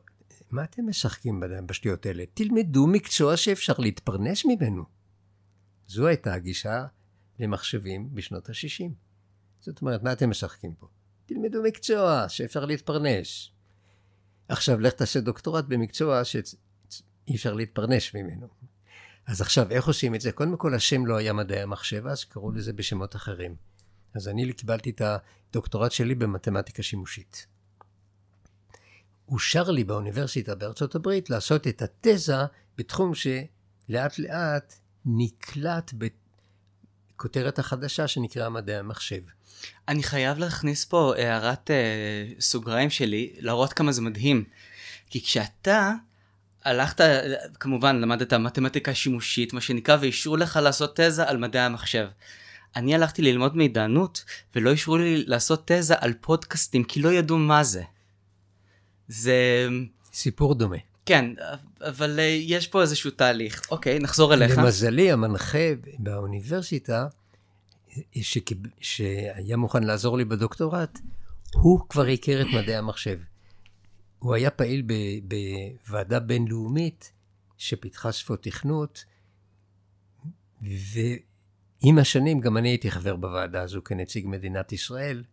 מה 0.50 0.64
אתם 0.64 0.88
משחקים 0.88 1.42
בשטויות 1.66 2.06
האלה? 2.06 2.24
תלמדו 2.34 2.86
מקצוע 2.86 3.36
שאפשר 3.36 3.72
להתפרנס 3.78 4.44
ממנו. 4.44 4.84
זו 5.86 6.06
הייתה 6.06 6.34
הגישה 6.34 6.86
למחשבים 7.38 8.14
בשנות 8.14 8.48
ה-60. 8.48 8.92
זאת 9.60 9.80
אומרת, 9.80 10.02
מה 10.02 10.12
אתם 10.12 10.30
משחקים 10.30 10.74
פה? 10.74 10.88
תלמדו 11.26 11.62
מקצוע 11.62 12.28
שאפשר 12.28 12.64
להתפרנס. 12.64 13.48
עכשיו, 14.48 14.80
לך 14.80 14.92
תעשה 14.92 15.20
דוקטורט 15.20 15.64
במקצוע 15.64 16.24
שאי 16.24 17.34
אפשר 17.34 17.54
להתפרנס 17.54 18.14
ממנו. 18.14 18.48
אז 19.26 19.40
עכשיו, 19.40 19.70
איך 19.70 19.86
עושים 19.86 20.14
את 20.14 20.20
זה? 20.20 20.32
קודם 20.32 20.56
כל, 20.56 20.74
השם 20.74 21.06
לא 21.06 21.16
היה 21.16 21.32
מדעי 21.32 21.62
המחשב, 21.62 22.06
אז 22.06 22.24
קראו 22.24 22.52
לזה 22.52 22.72
בשמות 22.72 23.16
אחרים. 23.16 23.71
אז 24.14 24.28
אני 24.28 24.52
קיבלתי 24.52 24.90
את 24.90 25.02
הדוקטורט 25.04 25.92
שלי 25.92 26.14
במתמטיקה 26.14 26.82
שימושית. 26.82 27.46
אושר 29.28 29.70
לי 29.70 29.84
באוניברסיטה 29.84 30.54
בארצות 30.54 30.94
הברית 30.94 31.30
לעשות 31.30 31.66
את 31.66 31.82
התזה 31.82 32.36
בתחום 32.78 33.12
שלאט 33.14 34.18
לאט 34.18 34.74
נקלט 35.04 35.92
בכותרת 37.16 37.58
החדשה 37.58 38.08
שנקראה 38.08 38.48
מדעי 38.48 38.76
המחשב. 38.76 39.22
אני 39.88 40.02
חייב 40.02 40.38
להכניס 40.38 40.84
פה 40.84 41.14
הערת 41.18 41.70
אה, 41.70 42.28
סוגריים 42.40 42.90
שלי, 42.90 43.32
להראות 43.38 43.72
כמה 43.72 43.92
זה 43.92 44.02
מדהים. 44.02 44.44
כי 45.10 45.22
כשאתה 45.22 45.92
הלכת, 46.64 47.00
כמובן 47.60 48.00
למדת 48.00 48.32
מתמטיקה 48.32 48.94
שימושית, 48.94 49.52
מה 49.52 49.60
שנקרא, 49.60 49.96
ואישרו 50.00 50.36
לך 50.36 50.58
לעשות 50.62 51.00
תזה 51.00 51.28
על 51.28 51.36
מדעי 51.36 51.62
המחשב. 51.62 52.08
אני 52.76 52.94
הלכתי 52.94 53.22
ללמוד 53.22 53.56
מידענות, 53.56 54.24
ולא 54.56 54.70
אישרו 54.70 54.96
לי 54.96 55.24
לעשות 55.26 55.62
תזה 55.64 55.94
על 55.98 56.12
פודקאסטים, 56.20 56.84
כי 56.84 57.02
לא 57.02 57.12
ידעו 57.12 57.38
מה 57.38 57.64
זה. 57.64 57.82
זה... 59.08 59.68
סיפור 60.12 60.54
דומה. 60.54 60.76
כן, 61.06 61.30
אבל 61.80 62.20
אה, 62.20 62.24
יש 62.24 62.68
פה 62.68 62.82
איזשהו 62.82 63.10
תהליך. 63.10 63.62
אוקיי, 63.70 63.98
נחזור 63.98 64.34
אליך. 64.34 64.58
למזלי, 64.58 65.12
המנחה 65.12 65.58
באוניברסיטה, 65.98 67.06
שקיב... 68.20 68.58
שהיה 68.80 69.56
מוכן 69.56 69.82
לעזור 69.82 70.18
לי 70.18 70.24
בדוקטורט, 70.24 70.98
הוא 71.54 71.80
כבר 71.88 72.06
הכיר 72.06 72.42
את 72.42 72.46
מדעי 72.54 72.76
המחשב. 72.76 73.18
הוא 74.18 74.34
היה 74.34 74.50
פעיל 74.50 74.82
ב... 74.86 74.94
בוועדה 75.86 76.20
בינלאומית 76.20 77.12
שפיתחה 77.58 78.12
שפות 78.12 78.42
תכנות, 78.42 79.04
ועם 81.82 81.98
השנים 81.98 82.40
גם 82.40 82.56
אני 82.56 82.68
הייתי 82.68 82.90
חבר 82.90 83.16
בוועדה 83.16 83.62
הזו 83.62 83.84
כנציג 83.84 84.26
מדינת 84.26 84.72
ישראל. 84.72 85.24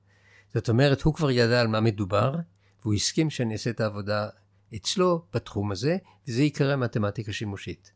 זאת 0.53 0.69
אומרת, 0.69 1.01
הוא 1.01 1.13
כבר 1.13 1.31
ידע 1.31 1.61
על 1.61 1.67
מה 1.67 1.79
מדובר, 1.79 2.35
והוא 2.81 2.93
הסכים 2.93 3.29
שאני 3.29 3.53
אעשה 3.53 3.69
את 3.69 3.79
העבודה 3.79 4.27
אצלו 4.75 5.25
בתחום 5.33 5.71
הזה, 5.71 5.97
וזה 6.27 6.43
ייקרא 6.43 6.75
מתמטיקה 6.75 7.33
שימושית. 7.33 7.91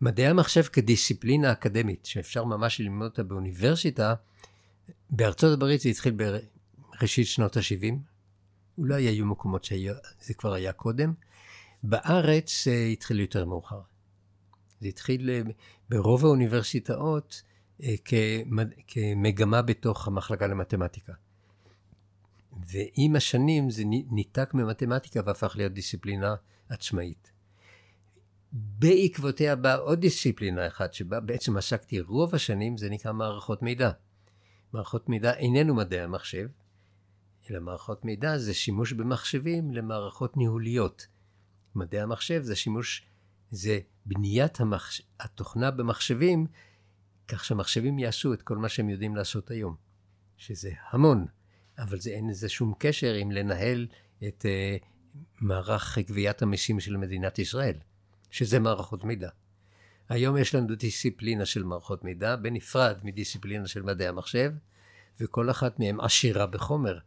מדעי 0.00 0.26
המחשב 0.26 0.62
כדיסציפלינה 0.62 1.52
אקדמית, 1.52 2.06
שאפשר 2.06 2.44
ממש 2.44 2.80
ללמוד 2.80 3.06
אותה 3.06 3.22
באוניברסיטה, 3.22 4.14
בארצות 5.10 5.52
הברית 5.52 5.80
זה 5.80 5.88
התחיל 5.88 6.14
בראשית 6.92 7.26
שנות 7.26 7.56
ה-70, 7.56 7.94
אולי 8.78 9.04
היו 9.04 9.26
מקומות 9.26 9.64
שזה 9.64 10.34
כבר 10.38 10.52
היה 10.52 10.72
קודם. 10.72 11.12
בארץ 11.82 12.64
זה 12.64 12.74
התחיל 12.92 13.20
יותר 13.20 13.44
מאוחר. 13.44 13.80
זה 14.80 14.88
התחיל 14.88 15.42
ברוב 15.88 16.24
האוניברסיטאות 16.24 17.42
אה, 17.46 17.51
כמגמה 18.86 19.62
בתוך 19.62 20.06
המחלקה 20.08 20.46
למתמטיקה. 20.46 21.12
ועם 22.66 23.16
השנים 23.16 23.70
זה 23.70 23.82
ניתק 24.10 24.54
ממתמטיקה 24.54 25.20
והפך 25.26 25.52
להיות 25.56 25.72
דיסציפלינה 25.72 26.34
עצמאית. 26.68 27.32
בעקבותיה 28.52 29.56
באה 29.56 29.74
עוד 29.74 30.00
דיסציפלינה 30.00 30.66
אחת 30.66 30.94
שבה 30.94 31.20
בעצם 31.20 31.56
עסקתי 31.56 32.00
רוב 32.00 32.34
השנים, 32.34 32.76
זה 32.76 32.90
נקרא 32.90 33.12
מערכות 33.12 33.62
מידע. 33.62 33.90
מערכות 34.72 35.08
מידע 35.08 35.34
איננו 35.34 35.74
מדעי 35.74 36.00
המחשב, 36.00 36.48
אלא 37.50 37.60
מערכות 37.60 38.04
מידע 38.04 38.38
זה 38.38 38.54
שימוש 38.54 38.92
במחשבים 38.92 39.74
למערכות 39.74 40.36
ניהוליות. 40.36 41.06
מדעי 41.74 42.00
המחשב 42.00 42.42
זה 42.42 42.56
שימוש, 42.56 43.06
זה 43.50 43.78
בניית 44.06 44.60
המחש... 44.60 45.02
התוכנה 45.20 45.70
במחשבים, 45.70 46.46
כך 47.28 47.44
שהמחשבים 47.44 47.98
יעשו 47.98 48.34
את 48.34 48.42
כל 48.42 48.56
מה 48.56 48.68
שהם 48.68 48.90
יודעים 48.90 49.16
לעשות 49.16 49.50
היום, 49.50 49.76
שזה 50.36 50.70
המון, 50.90 51.26
אבל 51.78 52.00
זה 52.00 52.10
אין 52.10 52.30
לזה 52.30 52.48
שום 52.48 52.74
קשר 52.78 53.14
עם 53.14 53.30
לנהל 53.30 53.86
את 54.28 54.46
uh, 54.80 54.84
מערך 55.40 55.98
גביית 55.98 56.42
המיסים 56.42 56.80
של 56.80 56.96
מדינת 56.96 57.38
ישראל, 57.38 57.76
שזה 58.30 58.58
מערכות 58.58 59.04
מידע. 59.04 59.28
היום 60.08 60.36
יש 60.36 60.54
לנו 60.54 60.74
דיסציפלינה 60.74 61.46
של 61.46 61.62
מערכות 61.62 62.04
מידע, 62.04 62.36
בנפרד 62.36 62.98
מדיסציפלינה 63.02 63.68
של 63.68 63.82
מדעי 63.82 64.08
המחשב, 64.08 64.52
וכל 65.20 65.50
אחת 65.50 65.78
מהן 65.78 66.00
עשירה 66.00 66.46
בחומר. 66.46 66.98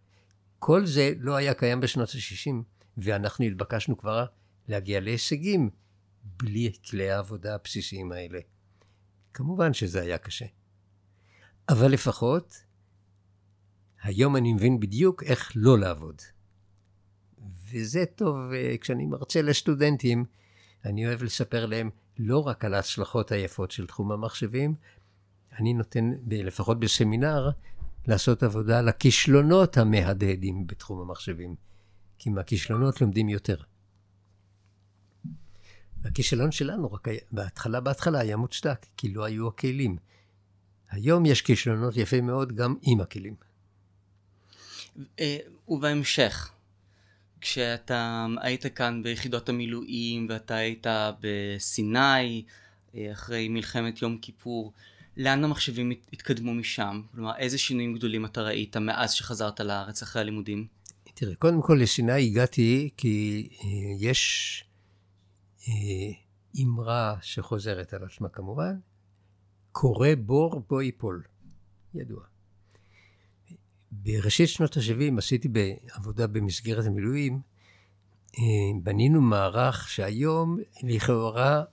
כל 0.60 0.86
זה 0.86 1.14
לא 1.20 1.36
היה 1.36 1.54
קיים 1.54 1.82
בשנות 1.82 2.10
ה-60, 2.10 2.54
ואנחנו 2.98 3.46
התבקשנו 3.46 3.98
כבר 3.98 4.26
להגיע 4.68 5.00
להישגים 5.00 5.70
בלי 6.24 6.72
כלי 6.90 7.12
העבודה 7.12 7.56
הבסיסיים 7.56 8.12
האלה. 8.12 8.40
כמובן 9.36 9.74
שזה 9.74 10.02
היה 10.02 10.18
קשה. 10.18 10.46
אבל 11.70 11.92
לפחות, 11.92 12.64
היום 14.04 14.36
אני 14.36 14.54
מבין 14.54 14.80
בדיוק 14.80 15.24
איך 15.24 15.52
לא 15.56 15.80
לעבוד. 15.80 16.22
וזה 17.72 18.06
טוב, 18.16 18.38
אה, 18.54 18.76
כשאני 18.82 19.06
מרצה 19.06 19.42
לסטודנטים, 19.42 20.26
אני 20.86 21.08
אוהב 21.08 21.24
לספר 21.24 21.66
להם 21.66 21.90
לא 22.18 22.48
רק 22.48 22.66
על 22.66 22.74
ההצלחות 22.74 23.32
היפות 23.32 23.72
של 23.72 23.88
תחום 23.88 24.12
המחשבים, 24.12 24.76
אני 25.60 25.74
נותן, 25.74 26.12
לפחות 26.28 26.80
בסמינר, 26.80 27.50
לעשות 28.08 28.44
עבודה 28.44 28.80
על 28.80 28.90
הכישלונות 28.90 29.78
המהדהדים 29.78 30.68
בתחום 30.68 31.02
המחשבים. 31.02 31.56
כי 32.18 32.30
מהכישלונות 32.30 33.02
לומדים 33.02 33.30
יותר. 33.30 33.58
הכישלון 36.06 36.52
שלנו 36.52 36.94
רק 36.94 37.08
היה, 37.08 37.20
בהתחלה, 37.32 37.80
בהתחלה 37.80 38.20
היה 38.20 38.38
מוצדק, 38.38 38.86
כי 38.98 39.14
לא 39.14 39.24
היו 39.24 39.48
הכלים. 39.48 39.98
היום 40.92 41.26
יש 41.26 41.42
כישלונות 41.42 41.98
יפה 41.98 42.22
מאוד 42.22 42.56
גם 42.56 42.76
עם 42.82 43.02
הכלים. 43.02 43.36
אה, 45.20 45.38
ובהמשך, 45.68 46.52
כשאתה 47.42 48.26
היית 48.42 48.66
כאן 48.66 49.04
ביחידות 49.04 49.50
המילואים 49.50 50.28
ואתה 50.30 50.56
היית 50.56 50.88
בסיני 51.22 52.44
אה, 52.96 53.12
אחרי 53.12 53.48
מלחמת 53.48 54.02
יום 54.02 54.18
כיפור, 54.22 54.74
לאן 55.18 55.44
המחשבים 55.44 55.92
הת- 55.92 56.08
התקדמו 56.14 56.54
משם? 56.54 57.02
כלומר, 57.16 57.36
איזה 57.38 57.58
שינויים 57.58 57.94
גדולים 57.96 58.26
אתה 58.26 58.42
ראית 58.42 58.78
מאז 58.78 59.12
שחזרת 59.14 59.60
לארץ 59.60 60.02
אחרי 60.02 60.22
הלימודים? 60.22 60.68
תראה, 61.14 61.36
קודם 61.36 61.62
כל 61.62 61.78
לסיני 61.82 62.26
הגעתי 62.28 62.90
כי 62.98 63.48
אה, 63.64 63.68
יש 64.00 64.64
אמרה 66.64 67.16
שחוזרת 67.22 67.94
על 67.94 68.04
עצמה 68.04 68.30
כמובן, 68.30 68.80
קורא 69.72 70.10
בור 70.26 70.64
בו 70.70 70.82
ייפול. 70.82 71.24
ידוע. 71.94 72.24
בראשית 73.92 74.50
שנות 74.50 74.78
ה-70 74.78 75.18
עשיתי 75.18 75.48
בעבודה 75.48 76.28
במסגרת 76.28 76.86
המילואים, 76.86 77.42
אה, 78.38 78.80
בנינו 78.84 79.22
מערך 79.22 79.90
שהיום 79.90 80.58
לכאורה 80.84 81.64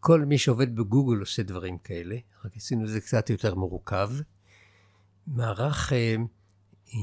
כל 0.00 0.24
מי 0.24 0.38
שעובד 0.38 0.76
בגוגל 0.76 1.20
עושה 1.20 1.42
דברים 1.42 1.78
כאלה, 1.78 2.16
רק 2.44 2.56
עשינו 2.56 2.84
את 2.84 2.88
זה 2.88 3.00
קצת 3.00 3.30
יותר 3.30 3.54
מורכב. 3.54 4.10
מערך 5.26 5.92
אה, 5.92 6.16
אה, 6.94 6.98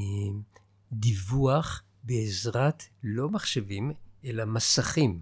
דיווח 0.92 1.84
בעזרת 2.04 2.84
לא 3.04 3.30
מחשבים, 3.30 3.92
אלא 4.26 4.46
מסכים 4.46 5.22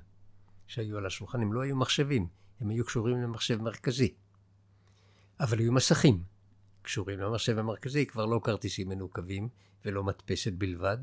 שהיו 0.68 0.98
על 0.98 1.06
השולחן. 1.06 1.42
הם 1.42 1.54
לא 1.54 1.62
היו 1.62 1.76
מחשבים, 1.76 2.28
הם 2.60 2.70
היו 2.70 2.86
קשורים 2.86 3.22
למחשב 3.22 3.62
מרכזי. 3.62 4.14
אבל 5.40 5.60
היו 5.60 5.72
מסכים 5.72 6.24
קשורים 6.82 7.20
למחשב 7.20 7.58
המרכזי, 7.58 8.06
כבר 8.06 8.26
לא 8.26 8.40
כרטיסים 8.44 8.90
מנוקבים 8.90 9.50
ולא 9.86 10.04
מדפסת 10.04 10.54
בלבד. 10.54 10.98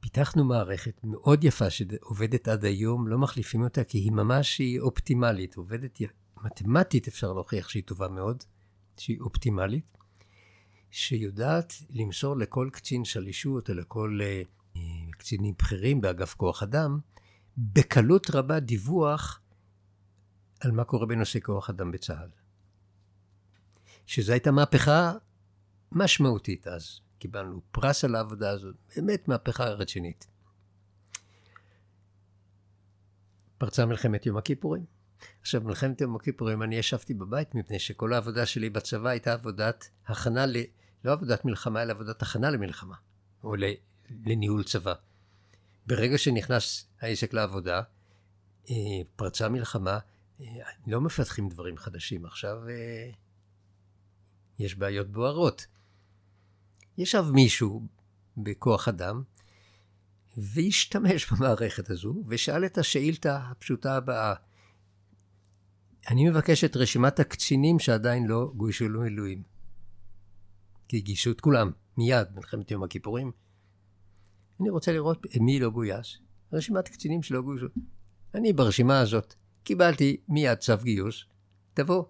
פיתחנו 0.00 0.44
מערכת 0.44 1.04
מאוד 1.04 1.44
יפה 1.44 1.70
שעובדת 1.70 2.48
עד 2.48 2.64
היום, 2.64 3.08
לא 3.08 3.18
מחליפים 3.18 3.62
אותה 3.62 3.84
כי 3.84 3.98
היא 3.98 4.12
ממש 4.12 4.58
היא 4.58 4.80
אופטימלית, 4.80 5.56
עובדת 5.56 5.98
מתמטית 6.44 7.08
אפשר 7.08 7.32
להוכיח 7.32 7.68
שהיא 7.68 7.82
טובה 7.82 8.08
מאוד, 8.08 8.44
שהיא 8.98 9.20
אופטימלית, 9.20 9.98
שיודעת 10.90 11.74
למסור 11.90 12.36
לכל 12.36 12.68
קצין 12.72 13.04
שלישות 13.04 13.70
או 13.70 13.74
לכל 13.74 14.18
אה, 14.22 14.42
קצינים 15.18 15.54
בכירים 15.58 16.00
באגף 16.00 16.34
כוח 16.34 16.62
אדם, 16.62 16.98
בקלות 17.58 18.30
רבה 18.30 18.60
דיווח 18.60 19.40
על 20.60 20.70
מה 20.70 20.84
קורה 20.84 21.06
בנושא 21.06 21.38
כוח 21.40 21.70
אדם 21.70 21.90
בצה"ל. 21.90 22.28
שזו 24.06 24.32
הייתה 24.32 24.50
מהפכה 24.50 25.12
משמעותית 25.92 26.66
אז. 26.66 27.00
קיבלנו 27.18 27.60
פרס 27.70 28.04
על 28.04 28.14
העבודה 28.14 28.50
הזאת, 28.50 28.74
באמת 28.96 29.28
מהפכה 29.28 29.64
רצינית. 29.64 30.26
פרצה 33.58 33.86
מלחמת 33.86 34.26
יום 34.26 34.36
הכיפורים. 34.36 34.84
עכשיו, 35.40 35.60
מלחמת 35.64 36.00
יום 36.00 36.16
הכיפורים, 36.16 36.62
אני 36.62 36.76
ישבתי 36.76 37.14
בבית 37.14 37.54
מפני 37.54 37.78
שכל 37.78 38.12
העבודה 38.12 38.46
שלי 38.46 38.70
בצבא 38.70 39.08
הייתה 39.08 39.32
עבודת 39.32 39.88
הכנה, 40.06 40.46
ל... 40.46 40.56
לא 41.04 41.12
עבודת 41.12 41.44
מלחמה, 41.44 41.82
אלא 41.82 41.92
עבודת 41.92 42.22
הכנה 42.22 42.50
למלחמה, 42.50 42.96
או. 43.44 43.54
לניהול 44.26 44.64
צבא. 44.64 44.94
ברגע 45.86 46.18
שנכנס 46.18 46.86
העסק 47.00 47.32
לעבודה, 47.32 47.82
אה, 48.70 48.74
פרצה 49.16 49.48
מלחמה, 49.48 49.98
אה, 50.40 50.46
לא 50.86 51.00
מפתחים 51.00 51.48
דברים 51.48 51.76
חדשים. 51.76 52.26
עכשיו 52.26 52.68
אה, 52.68 53.10
יש 54.58 54.74
בעיות 54.74 55.12
בוערות. 55.12 55.66
ישב 56.98 57.24
מישהו 57.32 57.86
בכוח 58.36 58.88
אדם 58.88 59.22
והשתמש 60.36 61.26
במערכת 61.32 61.90
הזו 61.90 62.24
ושאל 62.26 62.64
את 62.64 62.78
השאילתה 62.78 63.36
הפשוטה 63.36 63.96
הבאה. 63.96 64.34
אני 66.10 66.28
מבקש 66.28 66.64
את 66.64 66.76
רשימת 66.76 67.20
הקצינים 67.20 67.78
שעדיין 67.78 68.26
לא 68.26 68.52
גוישו 68.56 68.88
למילואים. 68.88 69.42
כי 70.88 71.00
גייסו 71.00 71.30
את 71.30 71.40
כולם, 71.40 71.70
מיד, 71.96 72.28
מלחמת 72.34 72.70
יום 72.70 72.82
הכיפורים. 72.82 73.32
אני 74.60 74.70
רוצה 74.70 74.92
לראות 74.92 75.26
מי 75.40 75.60
לא 75.60 75.70
גויס. 75.70 76.18
רשימת 76.52 76.88
קצינים 76.88 77.22
שלא 77.22 77.42
גויסו. 77.42 77.66
אני 78.34 78.52
ברשימה 78.52 79.00
הזאת 79.00 79.34
קיבלתי 79.64 80.16
מיד 80.28 80.58
צו 80.58 80.72
גיוס, 80.82 81.24
תבוא. 81.74 82.04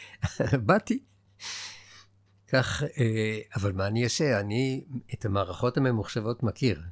באתי. 0.66 1.04
כך, 2.48 2.82
אה, 2.82 3.40
אבל 3.56 3.72
מה 3.72 3.86
אני 3.86 4.04
אעשה? 4.04 4.40
אני 4.40 4.84
את 5.14 5.24
המערכות 5.24 5.76
הממוחשבות 5.76 6.42
מכיר. 6.42 6.82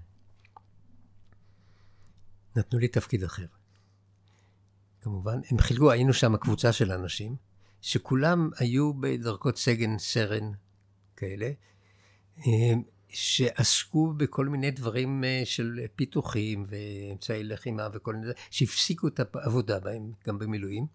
נתנו 2.56 2.78
לי 2.78 2.88
תפקיד 2.88 3.24
אחר. 3.24 3.46
כמובן, 5.00 5.40
הם 5.50 5.58
חילקו, 5.58 5.90
היינו 5.90 6.12
שם 6.12 6.36
קבוצה 6.36 6.72
של 6.72 6.92
אנשים, 6.92 7.36
שכולם 7.80 8.50
היו 8.58 8.94
בדרגות 8.94 9.56
סגן, 9.56 9.98
סרן, 9.98 10.52
כאלה, 11.16 11.50
אה, 12.38 12.72
שעסקו 13.14 14.12
בכל 14.12 14.46
מיני 14.46 14.70
דברים 14.70 15.24
אה, 15.24 15.42
של 15.44 15.80
פיתוחים 15.96 16.66
ואמצעי 16.68 17.44
לחימה 17.44 17.88
וכל 17.92 18.14
מיני, 18.14 18.32
שהפסיקו 18.50 19.08
את 19.08 19.20
העבודה 19.34 19.80
בהם, 19.80 20.12
גם 20.26 20.38
במילואים, 20.38 20.86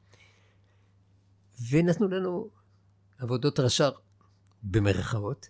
ונתנו 1.70 2.08
לנו 2.08 2.50
עבודות 3.20 3.60
רש"ר. 3.60 3.92
במרכאות, 4.64 5.50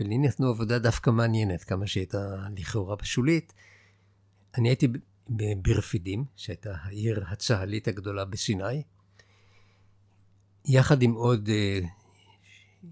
ולי 0.00 0.18
נתנו 0.18 0.48
עבודה 0.48 0.78
דווקא 0.78 1.10
מעניינת, 1.10 1.64
כמה 1.64 1.86
שהייתה 1.86 2.36
לכאורה 2.56 2.96
שולית. 3.02 3.52
אני 4.58 4.68
הייתי 4.68 4.88
ברפידים, 5.62 6.24
שהייתה 6.36 6.74
העיר 6.82 7.24
הצה"לית 7.28 7.88
הגדולה 7.88 8.24
בסיני, 8.24 8.82
יחד 10.64 11.02
עם 11.02 11.12
עוד 11.12 11.48
אה, 11.48 11.80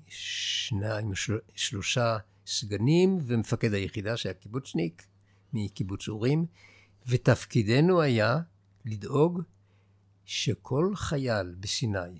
שניים, 0.08 1.14
של, 1.14 1.38
שלושה 1.54 2.18
סגנים 2.48 3.18
ומפקד 3.26 3.74
היחידה 3.74 4.16
שהיה 4.16 4.34
קיבוצניק 4.34 5.06
מקיבוץ 5.52 6.08
אורים, 6.08 6.46
ותפקידנו 7.06 8.00
היה 8.00 8.38
לדאוג 8.84 9.42
שכל 10.24 10.92
חייל 10.96 11.54
בסיני, 11.60 12.18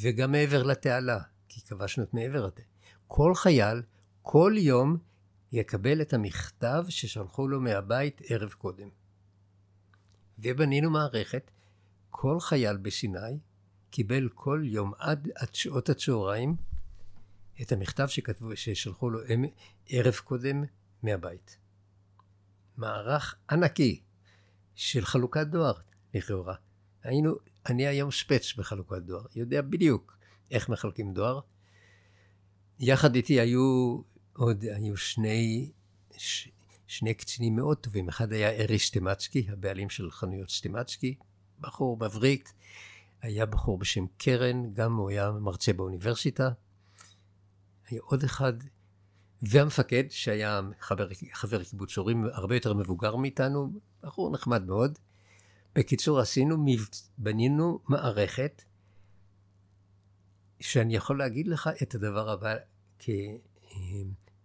וגם 0.00 0.32
מעבר 0.32 0.62
לתעלה, 0.62 1.18
כי 1.48 1.60
כבשנו 1.60 2.04
את 2.04 2.14
מעבר 2.14 2.46
לתעלה, 2.46 2.68
כל 3.06 3.34
חייל, 3.34 3.82
כל 4.22 4.54
יום, 4.58 4.96
יקבל 5.52 6.02
את 6.02 6.12
המכתב 6.12 6.84
ששלחו 6.88 7.48
לו 7.48 7.60
מהבית 7.60 8.22
ערב 8.24 8.50
קודם. 8.50 8.88
ובנינו 10.38 10.90
מערכת, 10.90 11.50
כל 12.10 12.40
חייל 12.40 12.76
בסיני 12.76 13.38
קיבל 13.90 14.28
כל 14.34 14.62
יום 14.64 14.92
עד, 14.98 15.28
עד 15.34 15.54
שעות 15.54 15.88
הצהריים 15.88 16.56
את 17.62 17.72
המכתב 17.72 18.06
שכתבו, 18.06 18.56
ששלחו 18.56 19.10
לו 19.10 19.20
ערב 19.88 20.14
קודם 20.14 20.64
מהבית. 21.02 21.58
מערך 22.76 23.34
ענקי 23.50 24.00
של 24.74 25.04
חלוקת 25.04 25.46
דואר, 25.46 25.74
לכאורה. 26.14 26.54
היינו, 27.02 27.34
אני 27.66 27.86
היום 27.86 28.10
שפץ 28.10 28.54
בחלוקת 28.56 29.02
דואר, 29.02 29.26
יודע 29.34 29.62
בדיוק 29.62 30.16
איך 30.50 30.68
מחלקים 30.68 31.14
דואר. 31.14 31.40
יחד 32.78 33.14
איתי 33.14 33.40
היו 33.40 34.00
עוד, 34.32 34.64
היו 34.64 34.96
שני, 34.96 35.72
ש, 36.16 36.48
שני 36.86 37.14
קצינים 37.14 37.56
מאוד 37.56 37.76
טובים. 37.76 38.08
אחד 38.08 38.32
היה 38.32 38.50
ארי 38.50 38.78
סטימצקי, 38.78 39.46
הבעלים 39.52 39.90
של 39.90 40.10
חנויות 40.10 40.50
סטימצקי, 40.50 41.14
בחור 41.60 41.96
מבריק. 41.96 42.52
היה 43.22 43.46
בחור 43.46 43.78
בשם 43.78 44.06
קרן, 44.18 44.72
גם 44.72 44.96
הוא 44.96 45.10
היה 45.10 45.30
מרצה 45.30 45.72
באוניברסיטה. 45.72 46.50
היה 47.88 48.00
עוד 48.04 48.24
אחד, 48.24 48.52
והמפקד, 49.42 50.04
שהיה 50.10 50.60
חבר, 50.80 51.08
חבר 51.32 51.64
קיבוץ 51.64 51.98
הורים 51.98 52.24
הרבה 52.32 52.56
יותר 52.56 52.74
מבוגר 52.74 53.16
מאיתנו, 53.16 53.72
בחור 54.02 54.32
נחמד 54.32 54.66
מאוד. 54.66 54.98
בקיצור, 55.74 56.20
עשינו, 56.20 56.64
בנינו 57.18 57.80
מערכת 57.88 58.62
שאני 60.60 60.96
יכול 60.96 61.18
להגיד 61.18 61.48
לך 61.48 61.70
את 61.82 61.94
הדבר 61.94 62.30
הבא, 62.30 62.54
כי 62.98 63.38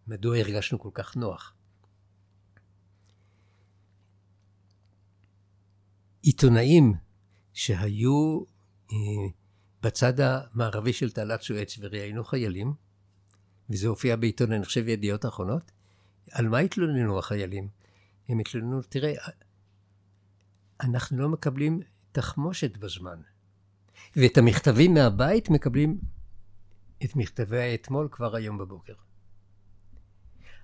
מדוע 0.07 0.37
הרגשנו 0.37 0.79
כל 0.79 0.89
כך 0.93 1.15
נוח. 1.15 1.53
עיתונאים 6.21 6.93
שהיו 7.53 8.39
אה, 8.91 8.97
בצד 9.81 10.19
המערבי 10.19 10.93
של 10.93 11.11
תעלת 11.11 11.41
סואץ 11.41 11.77
וראיינו 11.81 12.23
חיילים, 12.23 12.73
וזה 13.71 13.87
הופיע 13.87 14.15
בעיתון, 14.15 14.51
אני 14.51 14.65
חושב, 14.65 14.87
ידיעות 14.87 15.25
אחרונות, 15.25 15.71
על 16.31 16.49
מה 16.49 16.57
התלוננו 16.57 17.19
החיילים? 17.19 17.67
הם 18.29 18.39
התלוננו, 18.39 18.81
תראה, 18.81 19.13
אנחנו 20.81 21.17
לא 21.17 21.29
מקבלים 21.29 21.81
תחמושת 22.11 22.77
בזמן. 22.77 23.21
ואת 24.15 24.37
המכתבים 24.37 24.93
מהבית 24.93 25.49
מקבלים 25.49 26.01
את 27.03 27.15
מכתבי 27.15 27.59
האתמול 27.59 28.07
כבר 28.11 28.35
היום 28.35 28.57
בבוקר. 28.57 28.93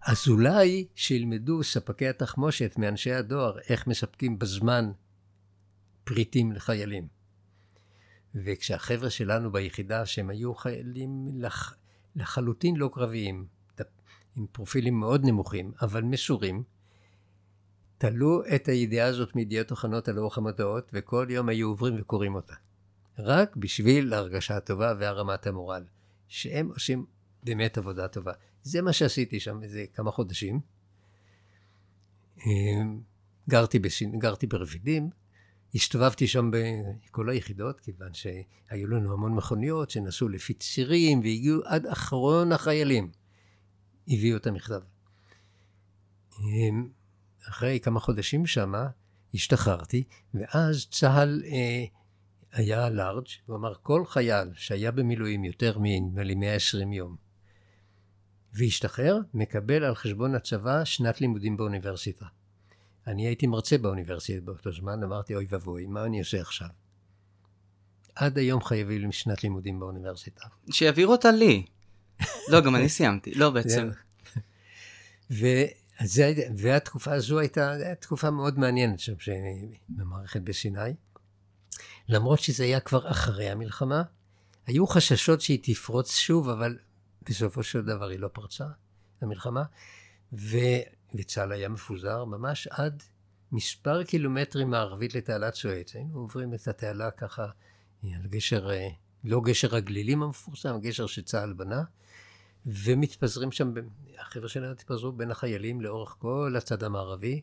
אז 0.01 0.27
אולי 0.27 0.87
שילמדו 0.95 1.63
ספקי 1.63 2.07
התחמושת 2.07 2.77
מאנשי 2.77 3.11
הדואר 3.11 3.59
איך 3.69 3.87
מספקים 3.87 4.39
בזמן 4.39 4.91
פריטים 6.03 6.51
לחיילים. 6.51 7.07
וכשהחבר'ה 8.35 9.09
שלנו 9.09 9.51
ביחידה, 9.51 10.05
שהם 10.05 10.29
היו 10.29 10.55
חיילים 10.55 11.27
לח... 11.33 11.77
לחלוטין 12.17 12.75
לא 12.75 12.89
קרביים, 12.93 13.47
עם 14.37 14.45
פרופילים 14.51 14.99
מאוד 14.99 15.25
נמוכים, 15.25 15.71
אבל 15.81 16.01
מסורים, 16.01 16.63
תלו 17.97 18.43
את 18.55 18.67
הידיעה 18.67 19.07
הזאת 19.07 19.35
מידיעות 19.35 19.71
אחרונות 19.71 20.07
על 20.07 20.19
אורך 20.19 20.37
המטעות, 20.37 20.91
וכל 20.93 21.27
יום 21.29 21.49
היו 21.49 21.67
עוברים 21.67 21.95
וקוראים 21.99 22.35
אותה. 22.35 22.53
רק 23.19 23.55
בשביל 23.55 24.13
ההרגשה 24.13 24.57
הטובה 24.57 24.93
והרמת 24.99 25.47
המורל, 25.47 25.83
שהם 26.27 26.67
עושים 26.67 27.05
באמת 27.43 27.77
עבודה 27.77 28.07
טובה. 28.07 28.31
זה 28.63 28.81
מה 28.81 28.93
שעשיתי 28.93 29.39
שם 29.39 29.63
איזה 29.63 29.85
כמה 29.93 30.11
חודשים. 30.11 30.59
אמ, 32.45 33.01
גרתי, 33.49 33.79
בסין, 33.79 34.19
גרתי 34.19 34.47
ברבידים, 34.47 35.09
הסתובבתי 35.77 36.27
שם 36.27 36.51
בכל 36.51 37.29
היחידות, 37.29 37.79
כיוון 37.79 38.13
שהיו 38.13 38.87
לנו 38.87 39.13
המון 39.13 39.35
מכוניות 39.35 39.89
שנסעו 39.89 40.29
לפי 40.29 40.53
צירים 40.53 41.19
והגיעו 41.19 41.61
עד 41.65 41.85
אחרון 41.85 42.51
החיילים. 42.51 43.11
הביאו 44.07 44.37
את 44.37 44.47
המכתב. 44.47 44.81
אמ, 46.39 46.89
אחרי 47.49 47.79
כמה 47.79 47.99
חודשים 47.99 48.45
שמה, 48.45 48.87
השתחררתי, 49.33 50.03
ואז 50.33 50.87
צה"ל 50.91 51.43
אה, 51.45 51.85
היה 52.51 52.89
לארג', 52.89 53.27
הוא 53.45 53.55
אמר 53.55 53.73
כל 53.81 54.05
חייל 54.05 54.49
שהיה 54.53 54.91
במילואים 54.91 55.43
יותר 55.43 55.77
מנדמה 55.81 56.23
לי 56.23 56.35
120 56.35 56.93
יום, 56.93 57.15
והשתחרר, 58.53 59.19
מקבל 59.33 59.83
על 59.83 59.95
חשבון 59.95 60.35
הצבא 60.35 60.85
שנת 60.85 61.21
לימודים 61.21 61.57
באוניברסיטה. 61.57 62.25
אני 63.07 63.27
הייתי 63.27 63.47
מרצה 63.47 63.77
באוניברסיטה 63.77 64.41
באותו 64.41 64.71
זמן, 64.71 65.03
אמרתי 65.03 65.35
אוי 65.35 65.45
ואבוי, 65.49 65.85
מה 65.85 66.05
אני 66.05 66.19
עושה 66.19 66.41
עכשיו? 66.41 66.67
עד 68.15 68.37
היום 68.37 68.63
חייבים 68.63 69.11
שנת 69.11 69.43
לימודים 69.43 69.79
באוניברסיטה. 69.79 70.47
שיעבירו 70.71 71.11
אותה 71.11 71.31
לי. 71.31 71.65
לא, 72.51 72.61
גם 72.61 72.75
אני 72.75 72.89
סיימתי. 72.89 73.33
לא, 73.35 73.49
בעצם. 73.49 73.89
וזה, 75.29 76.33
והתקופה 76.57 77.13
הזו 77.13 77.39
הייתה, 77.39 77.71
הייתה 77.71 77.95
תקופה 77.95 78.31
מאוד 78.31 78.59
מעניינת 78.59 78.99
שם, 78.99 79.13
במערכת 79.89 80.41
בסיני. 80.41 80.95
למרות 82.09 82.39
שזה 82.39 82.63
היה 82.63 82.79
כבר 82.79 83.11
אחרי 83.11 83.49
המלחמה, 83.49 84.03
היו 84.67 84.87
חששות 84.87 85.41
שהיא 85.41 85.59
תפרוץ 85.63 86.15
שוב, 86.15 86.49
אבל 86.49 86.77
בסופו 87.29 87.63
של 87.63 87.81
דבר 87.81 88.07
היא 88.07 88.19
לא 88.19 88.27
פרצה, 88.33 88.65
המלחמה, 89.21 89.63
ו, 90.33 90.57
וצה"ל 91.15 91.51
היה 91.51 91.69
מפוזר 91.69 92.25
ממש 92.25 92.67
עד 92.67 93.03
מספר 93.51 94.03
קילומטרים 94.03 94.69
מערבית 94.69 95.15
לתעלת 95.15 95.55
סואץ. 95.55 95.95
היינו 95.95 96.19
עוברים 96.19 96.53
את 96.53 96.67
התעלה 96.67 97.11
ככה 97.11 97.45
על 98.03 98.27
גשר, 98.27 98.69
אה, 98.71 98.87
לא 99.23 99.41
גשר 99.41 99.75
הגלילים 99.75 100.23
המפורסם, 100.23 100.79
גשר 100.81 101.07
שצה"ל 101.07 101.53
בנה, 101.53 101.83
ומתפזרים 102.65 103.51
שם, 103.51 103.73
החבר'ה 104.19 104.49
שלנו 104.49 104.71
התפזרו 104.71 105.11
בין 105.11 105.31
החיילים 105.31 105.81
לאורך 105.81 106.15
כל 106.19 106.53
הצד 106.57 106.83
המערבי, 106.83 107.41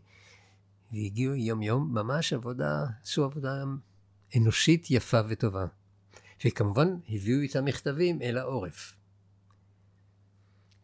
והגיעו 0.92 1.34
יום 1.34 1.62
יום, 1.62 1.94
ממש 1.94 2.32
עבודה, 2.32 2.84
עשו 3.02 3.24
עבודה 3.24 3.64
אנושית 4.36 4.90
יפה 4.90 5.20
וטובה. 5.28 5.66
וכמובן 6.44 6.88
הביאו 7.08 7.40
איתם 7.40 7.64
מכתבים 7.64 8.22
אל 8.22 8.38
העורף. 8.38 8.94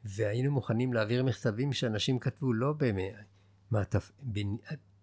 והיינו 0.05 0.51
מוכנים 0.51 0.93
להעביר 0.93 1.25
מכתבים 1.25 1.73
שאנשים 1.73 2.19
כתבו 2.19 2.53
לא 2.53 2.75
במעטף, 3.71 4.13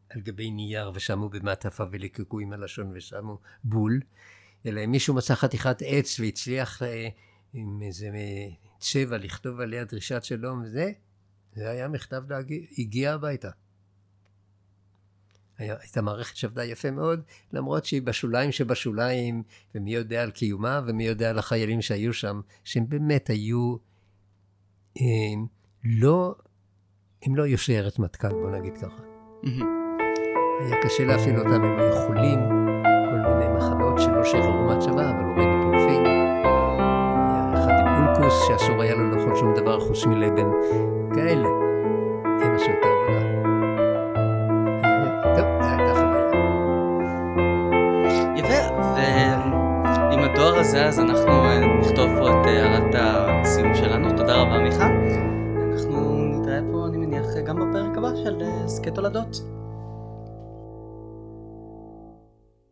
על 0.09 0.21
גבי 0.21 0.51
נייר 0.51 0.91
ושמו 0.93 1.29
במעטפה 1.29 1.83
וליקקו 1.91 2.39
עם 2.39 2.53
הלשון 2.53 2.91
ושמו 2.95 3.39
בול, 3.63 4.01
אלא 4.65 4.83
אם 4.83 4.91
מישהו 4.91 5.13
מצא 5.13 5.35
חתיכת 5.35 5.77
עץ 5.85 6.19
והצליח 6.19 6.83
אה, 6.83 7.09
עם 7.53 7.79
איזה 7.81 8.09
צבע 8.79 9.17
לכתוב 9.17 9.59
עליה 9.59 9.83
דרישת 9.83 10.23
שלום 10.23 10.61
וזה, 10.63 10.91
זה 11.53 11.69
היה 11.69 11.87
מכתב 11.87 12.23
להגיע, 12.29 12.59
הגיע 12.77 13.13
הביתה. 13.13 13.49
הייתה 15.57 16.01
מערכת 16.01 16.35
שעבדה 16.35 16.65
יפה 16.65 16.91
מאוד, 16.91 17.21
למרות 17.53 17.85
שהיא 17.85 18.01
בשוליים 18.01 18.51
שבשוליים, 18.51 19.43
ומי 19.75 19.93
יודע 19.93 20.23
על 20.23 20.31
קיומה, 20.31 20.81
ומי 20.87 21.07
יודע 21.07 21.29
על 21.29 21.39
החיילים 21.39 21.81
שהיו 21.81 22.13
שם, 22.13 22.41
שהם 22.63 22.89
באמת 22.89 23.29
היו 23.29 23.75
לא, 25.83 26.35
הם 27.23 27.35
לא 27.35 27.43
היו 27.43 27.57
שיירת 27.57 27.99
מטכ"ל, 27.99 28.29
בוא 28.29 28.51
נגיד 28.51 28.77
ככה. 28.77 29.03
היה 30.59 30.75
קשה 30.83 31.05
להפעיל 31.05 31.39
אותם, 31.39 31.63
הם 31.63 31.79
היו 31.79 31.95
חולים, 31.95 32.39
כל 32.83 33.33
מיני 33.33 33.57
מחלות 33.57 33.99
שלא 33.99 34.23
שחררו 34.23 34.65
מהצבא, 34.67 35.09
אבל 35.09 35.23
הורידו 35.23 35.61
פרופיל. 35.61 36.05
היה 36.05 37.53
אחד 37.53 37.71
עם 37.71 38.07
אולקוס, 38.07 38.47
שאסור 38.47 38.81
היה 38.81 38.95
לו 38.95 39.11
לאכול 39.11 39.35
שום 39.35 39.53
דבר 39.55 39.79
חוץ 39.79 40.05
מלבן, 40.05 40.47
כאלה. 41.15 41.66
הזה, 50.67 50.85
אז 50.85 50.99
אנחנו 50.99 51.31
אה, 51.31 51.79
נכתוב 51.79 52.09
פה 52.19 52.29
את 52.29 52.47
אה, 52.47 52.63
הערת 52.63 52.95
הסיום 52.95 53.75
שלנו. 53.75 54.17
תודה 54.17 54.35
רבה, 54.35 54.59
מיכה. 54.59 54.89
אנחנו 55.71 56.17
נתראה 56.17 56.59
פה, 56.71 56.87
אני 56.87 56.97
מניח, 56.97 57.25
גם 57.45 57.55
בפרק 57.55 57.97
הבא 57.97 58.15
של 58.15 58.41
הסכת 58.45 58.87
אה, 58.87 59.03
הולדות. 59.03 59.41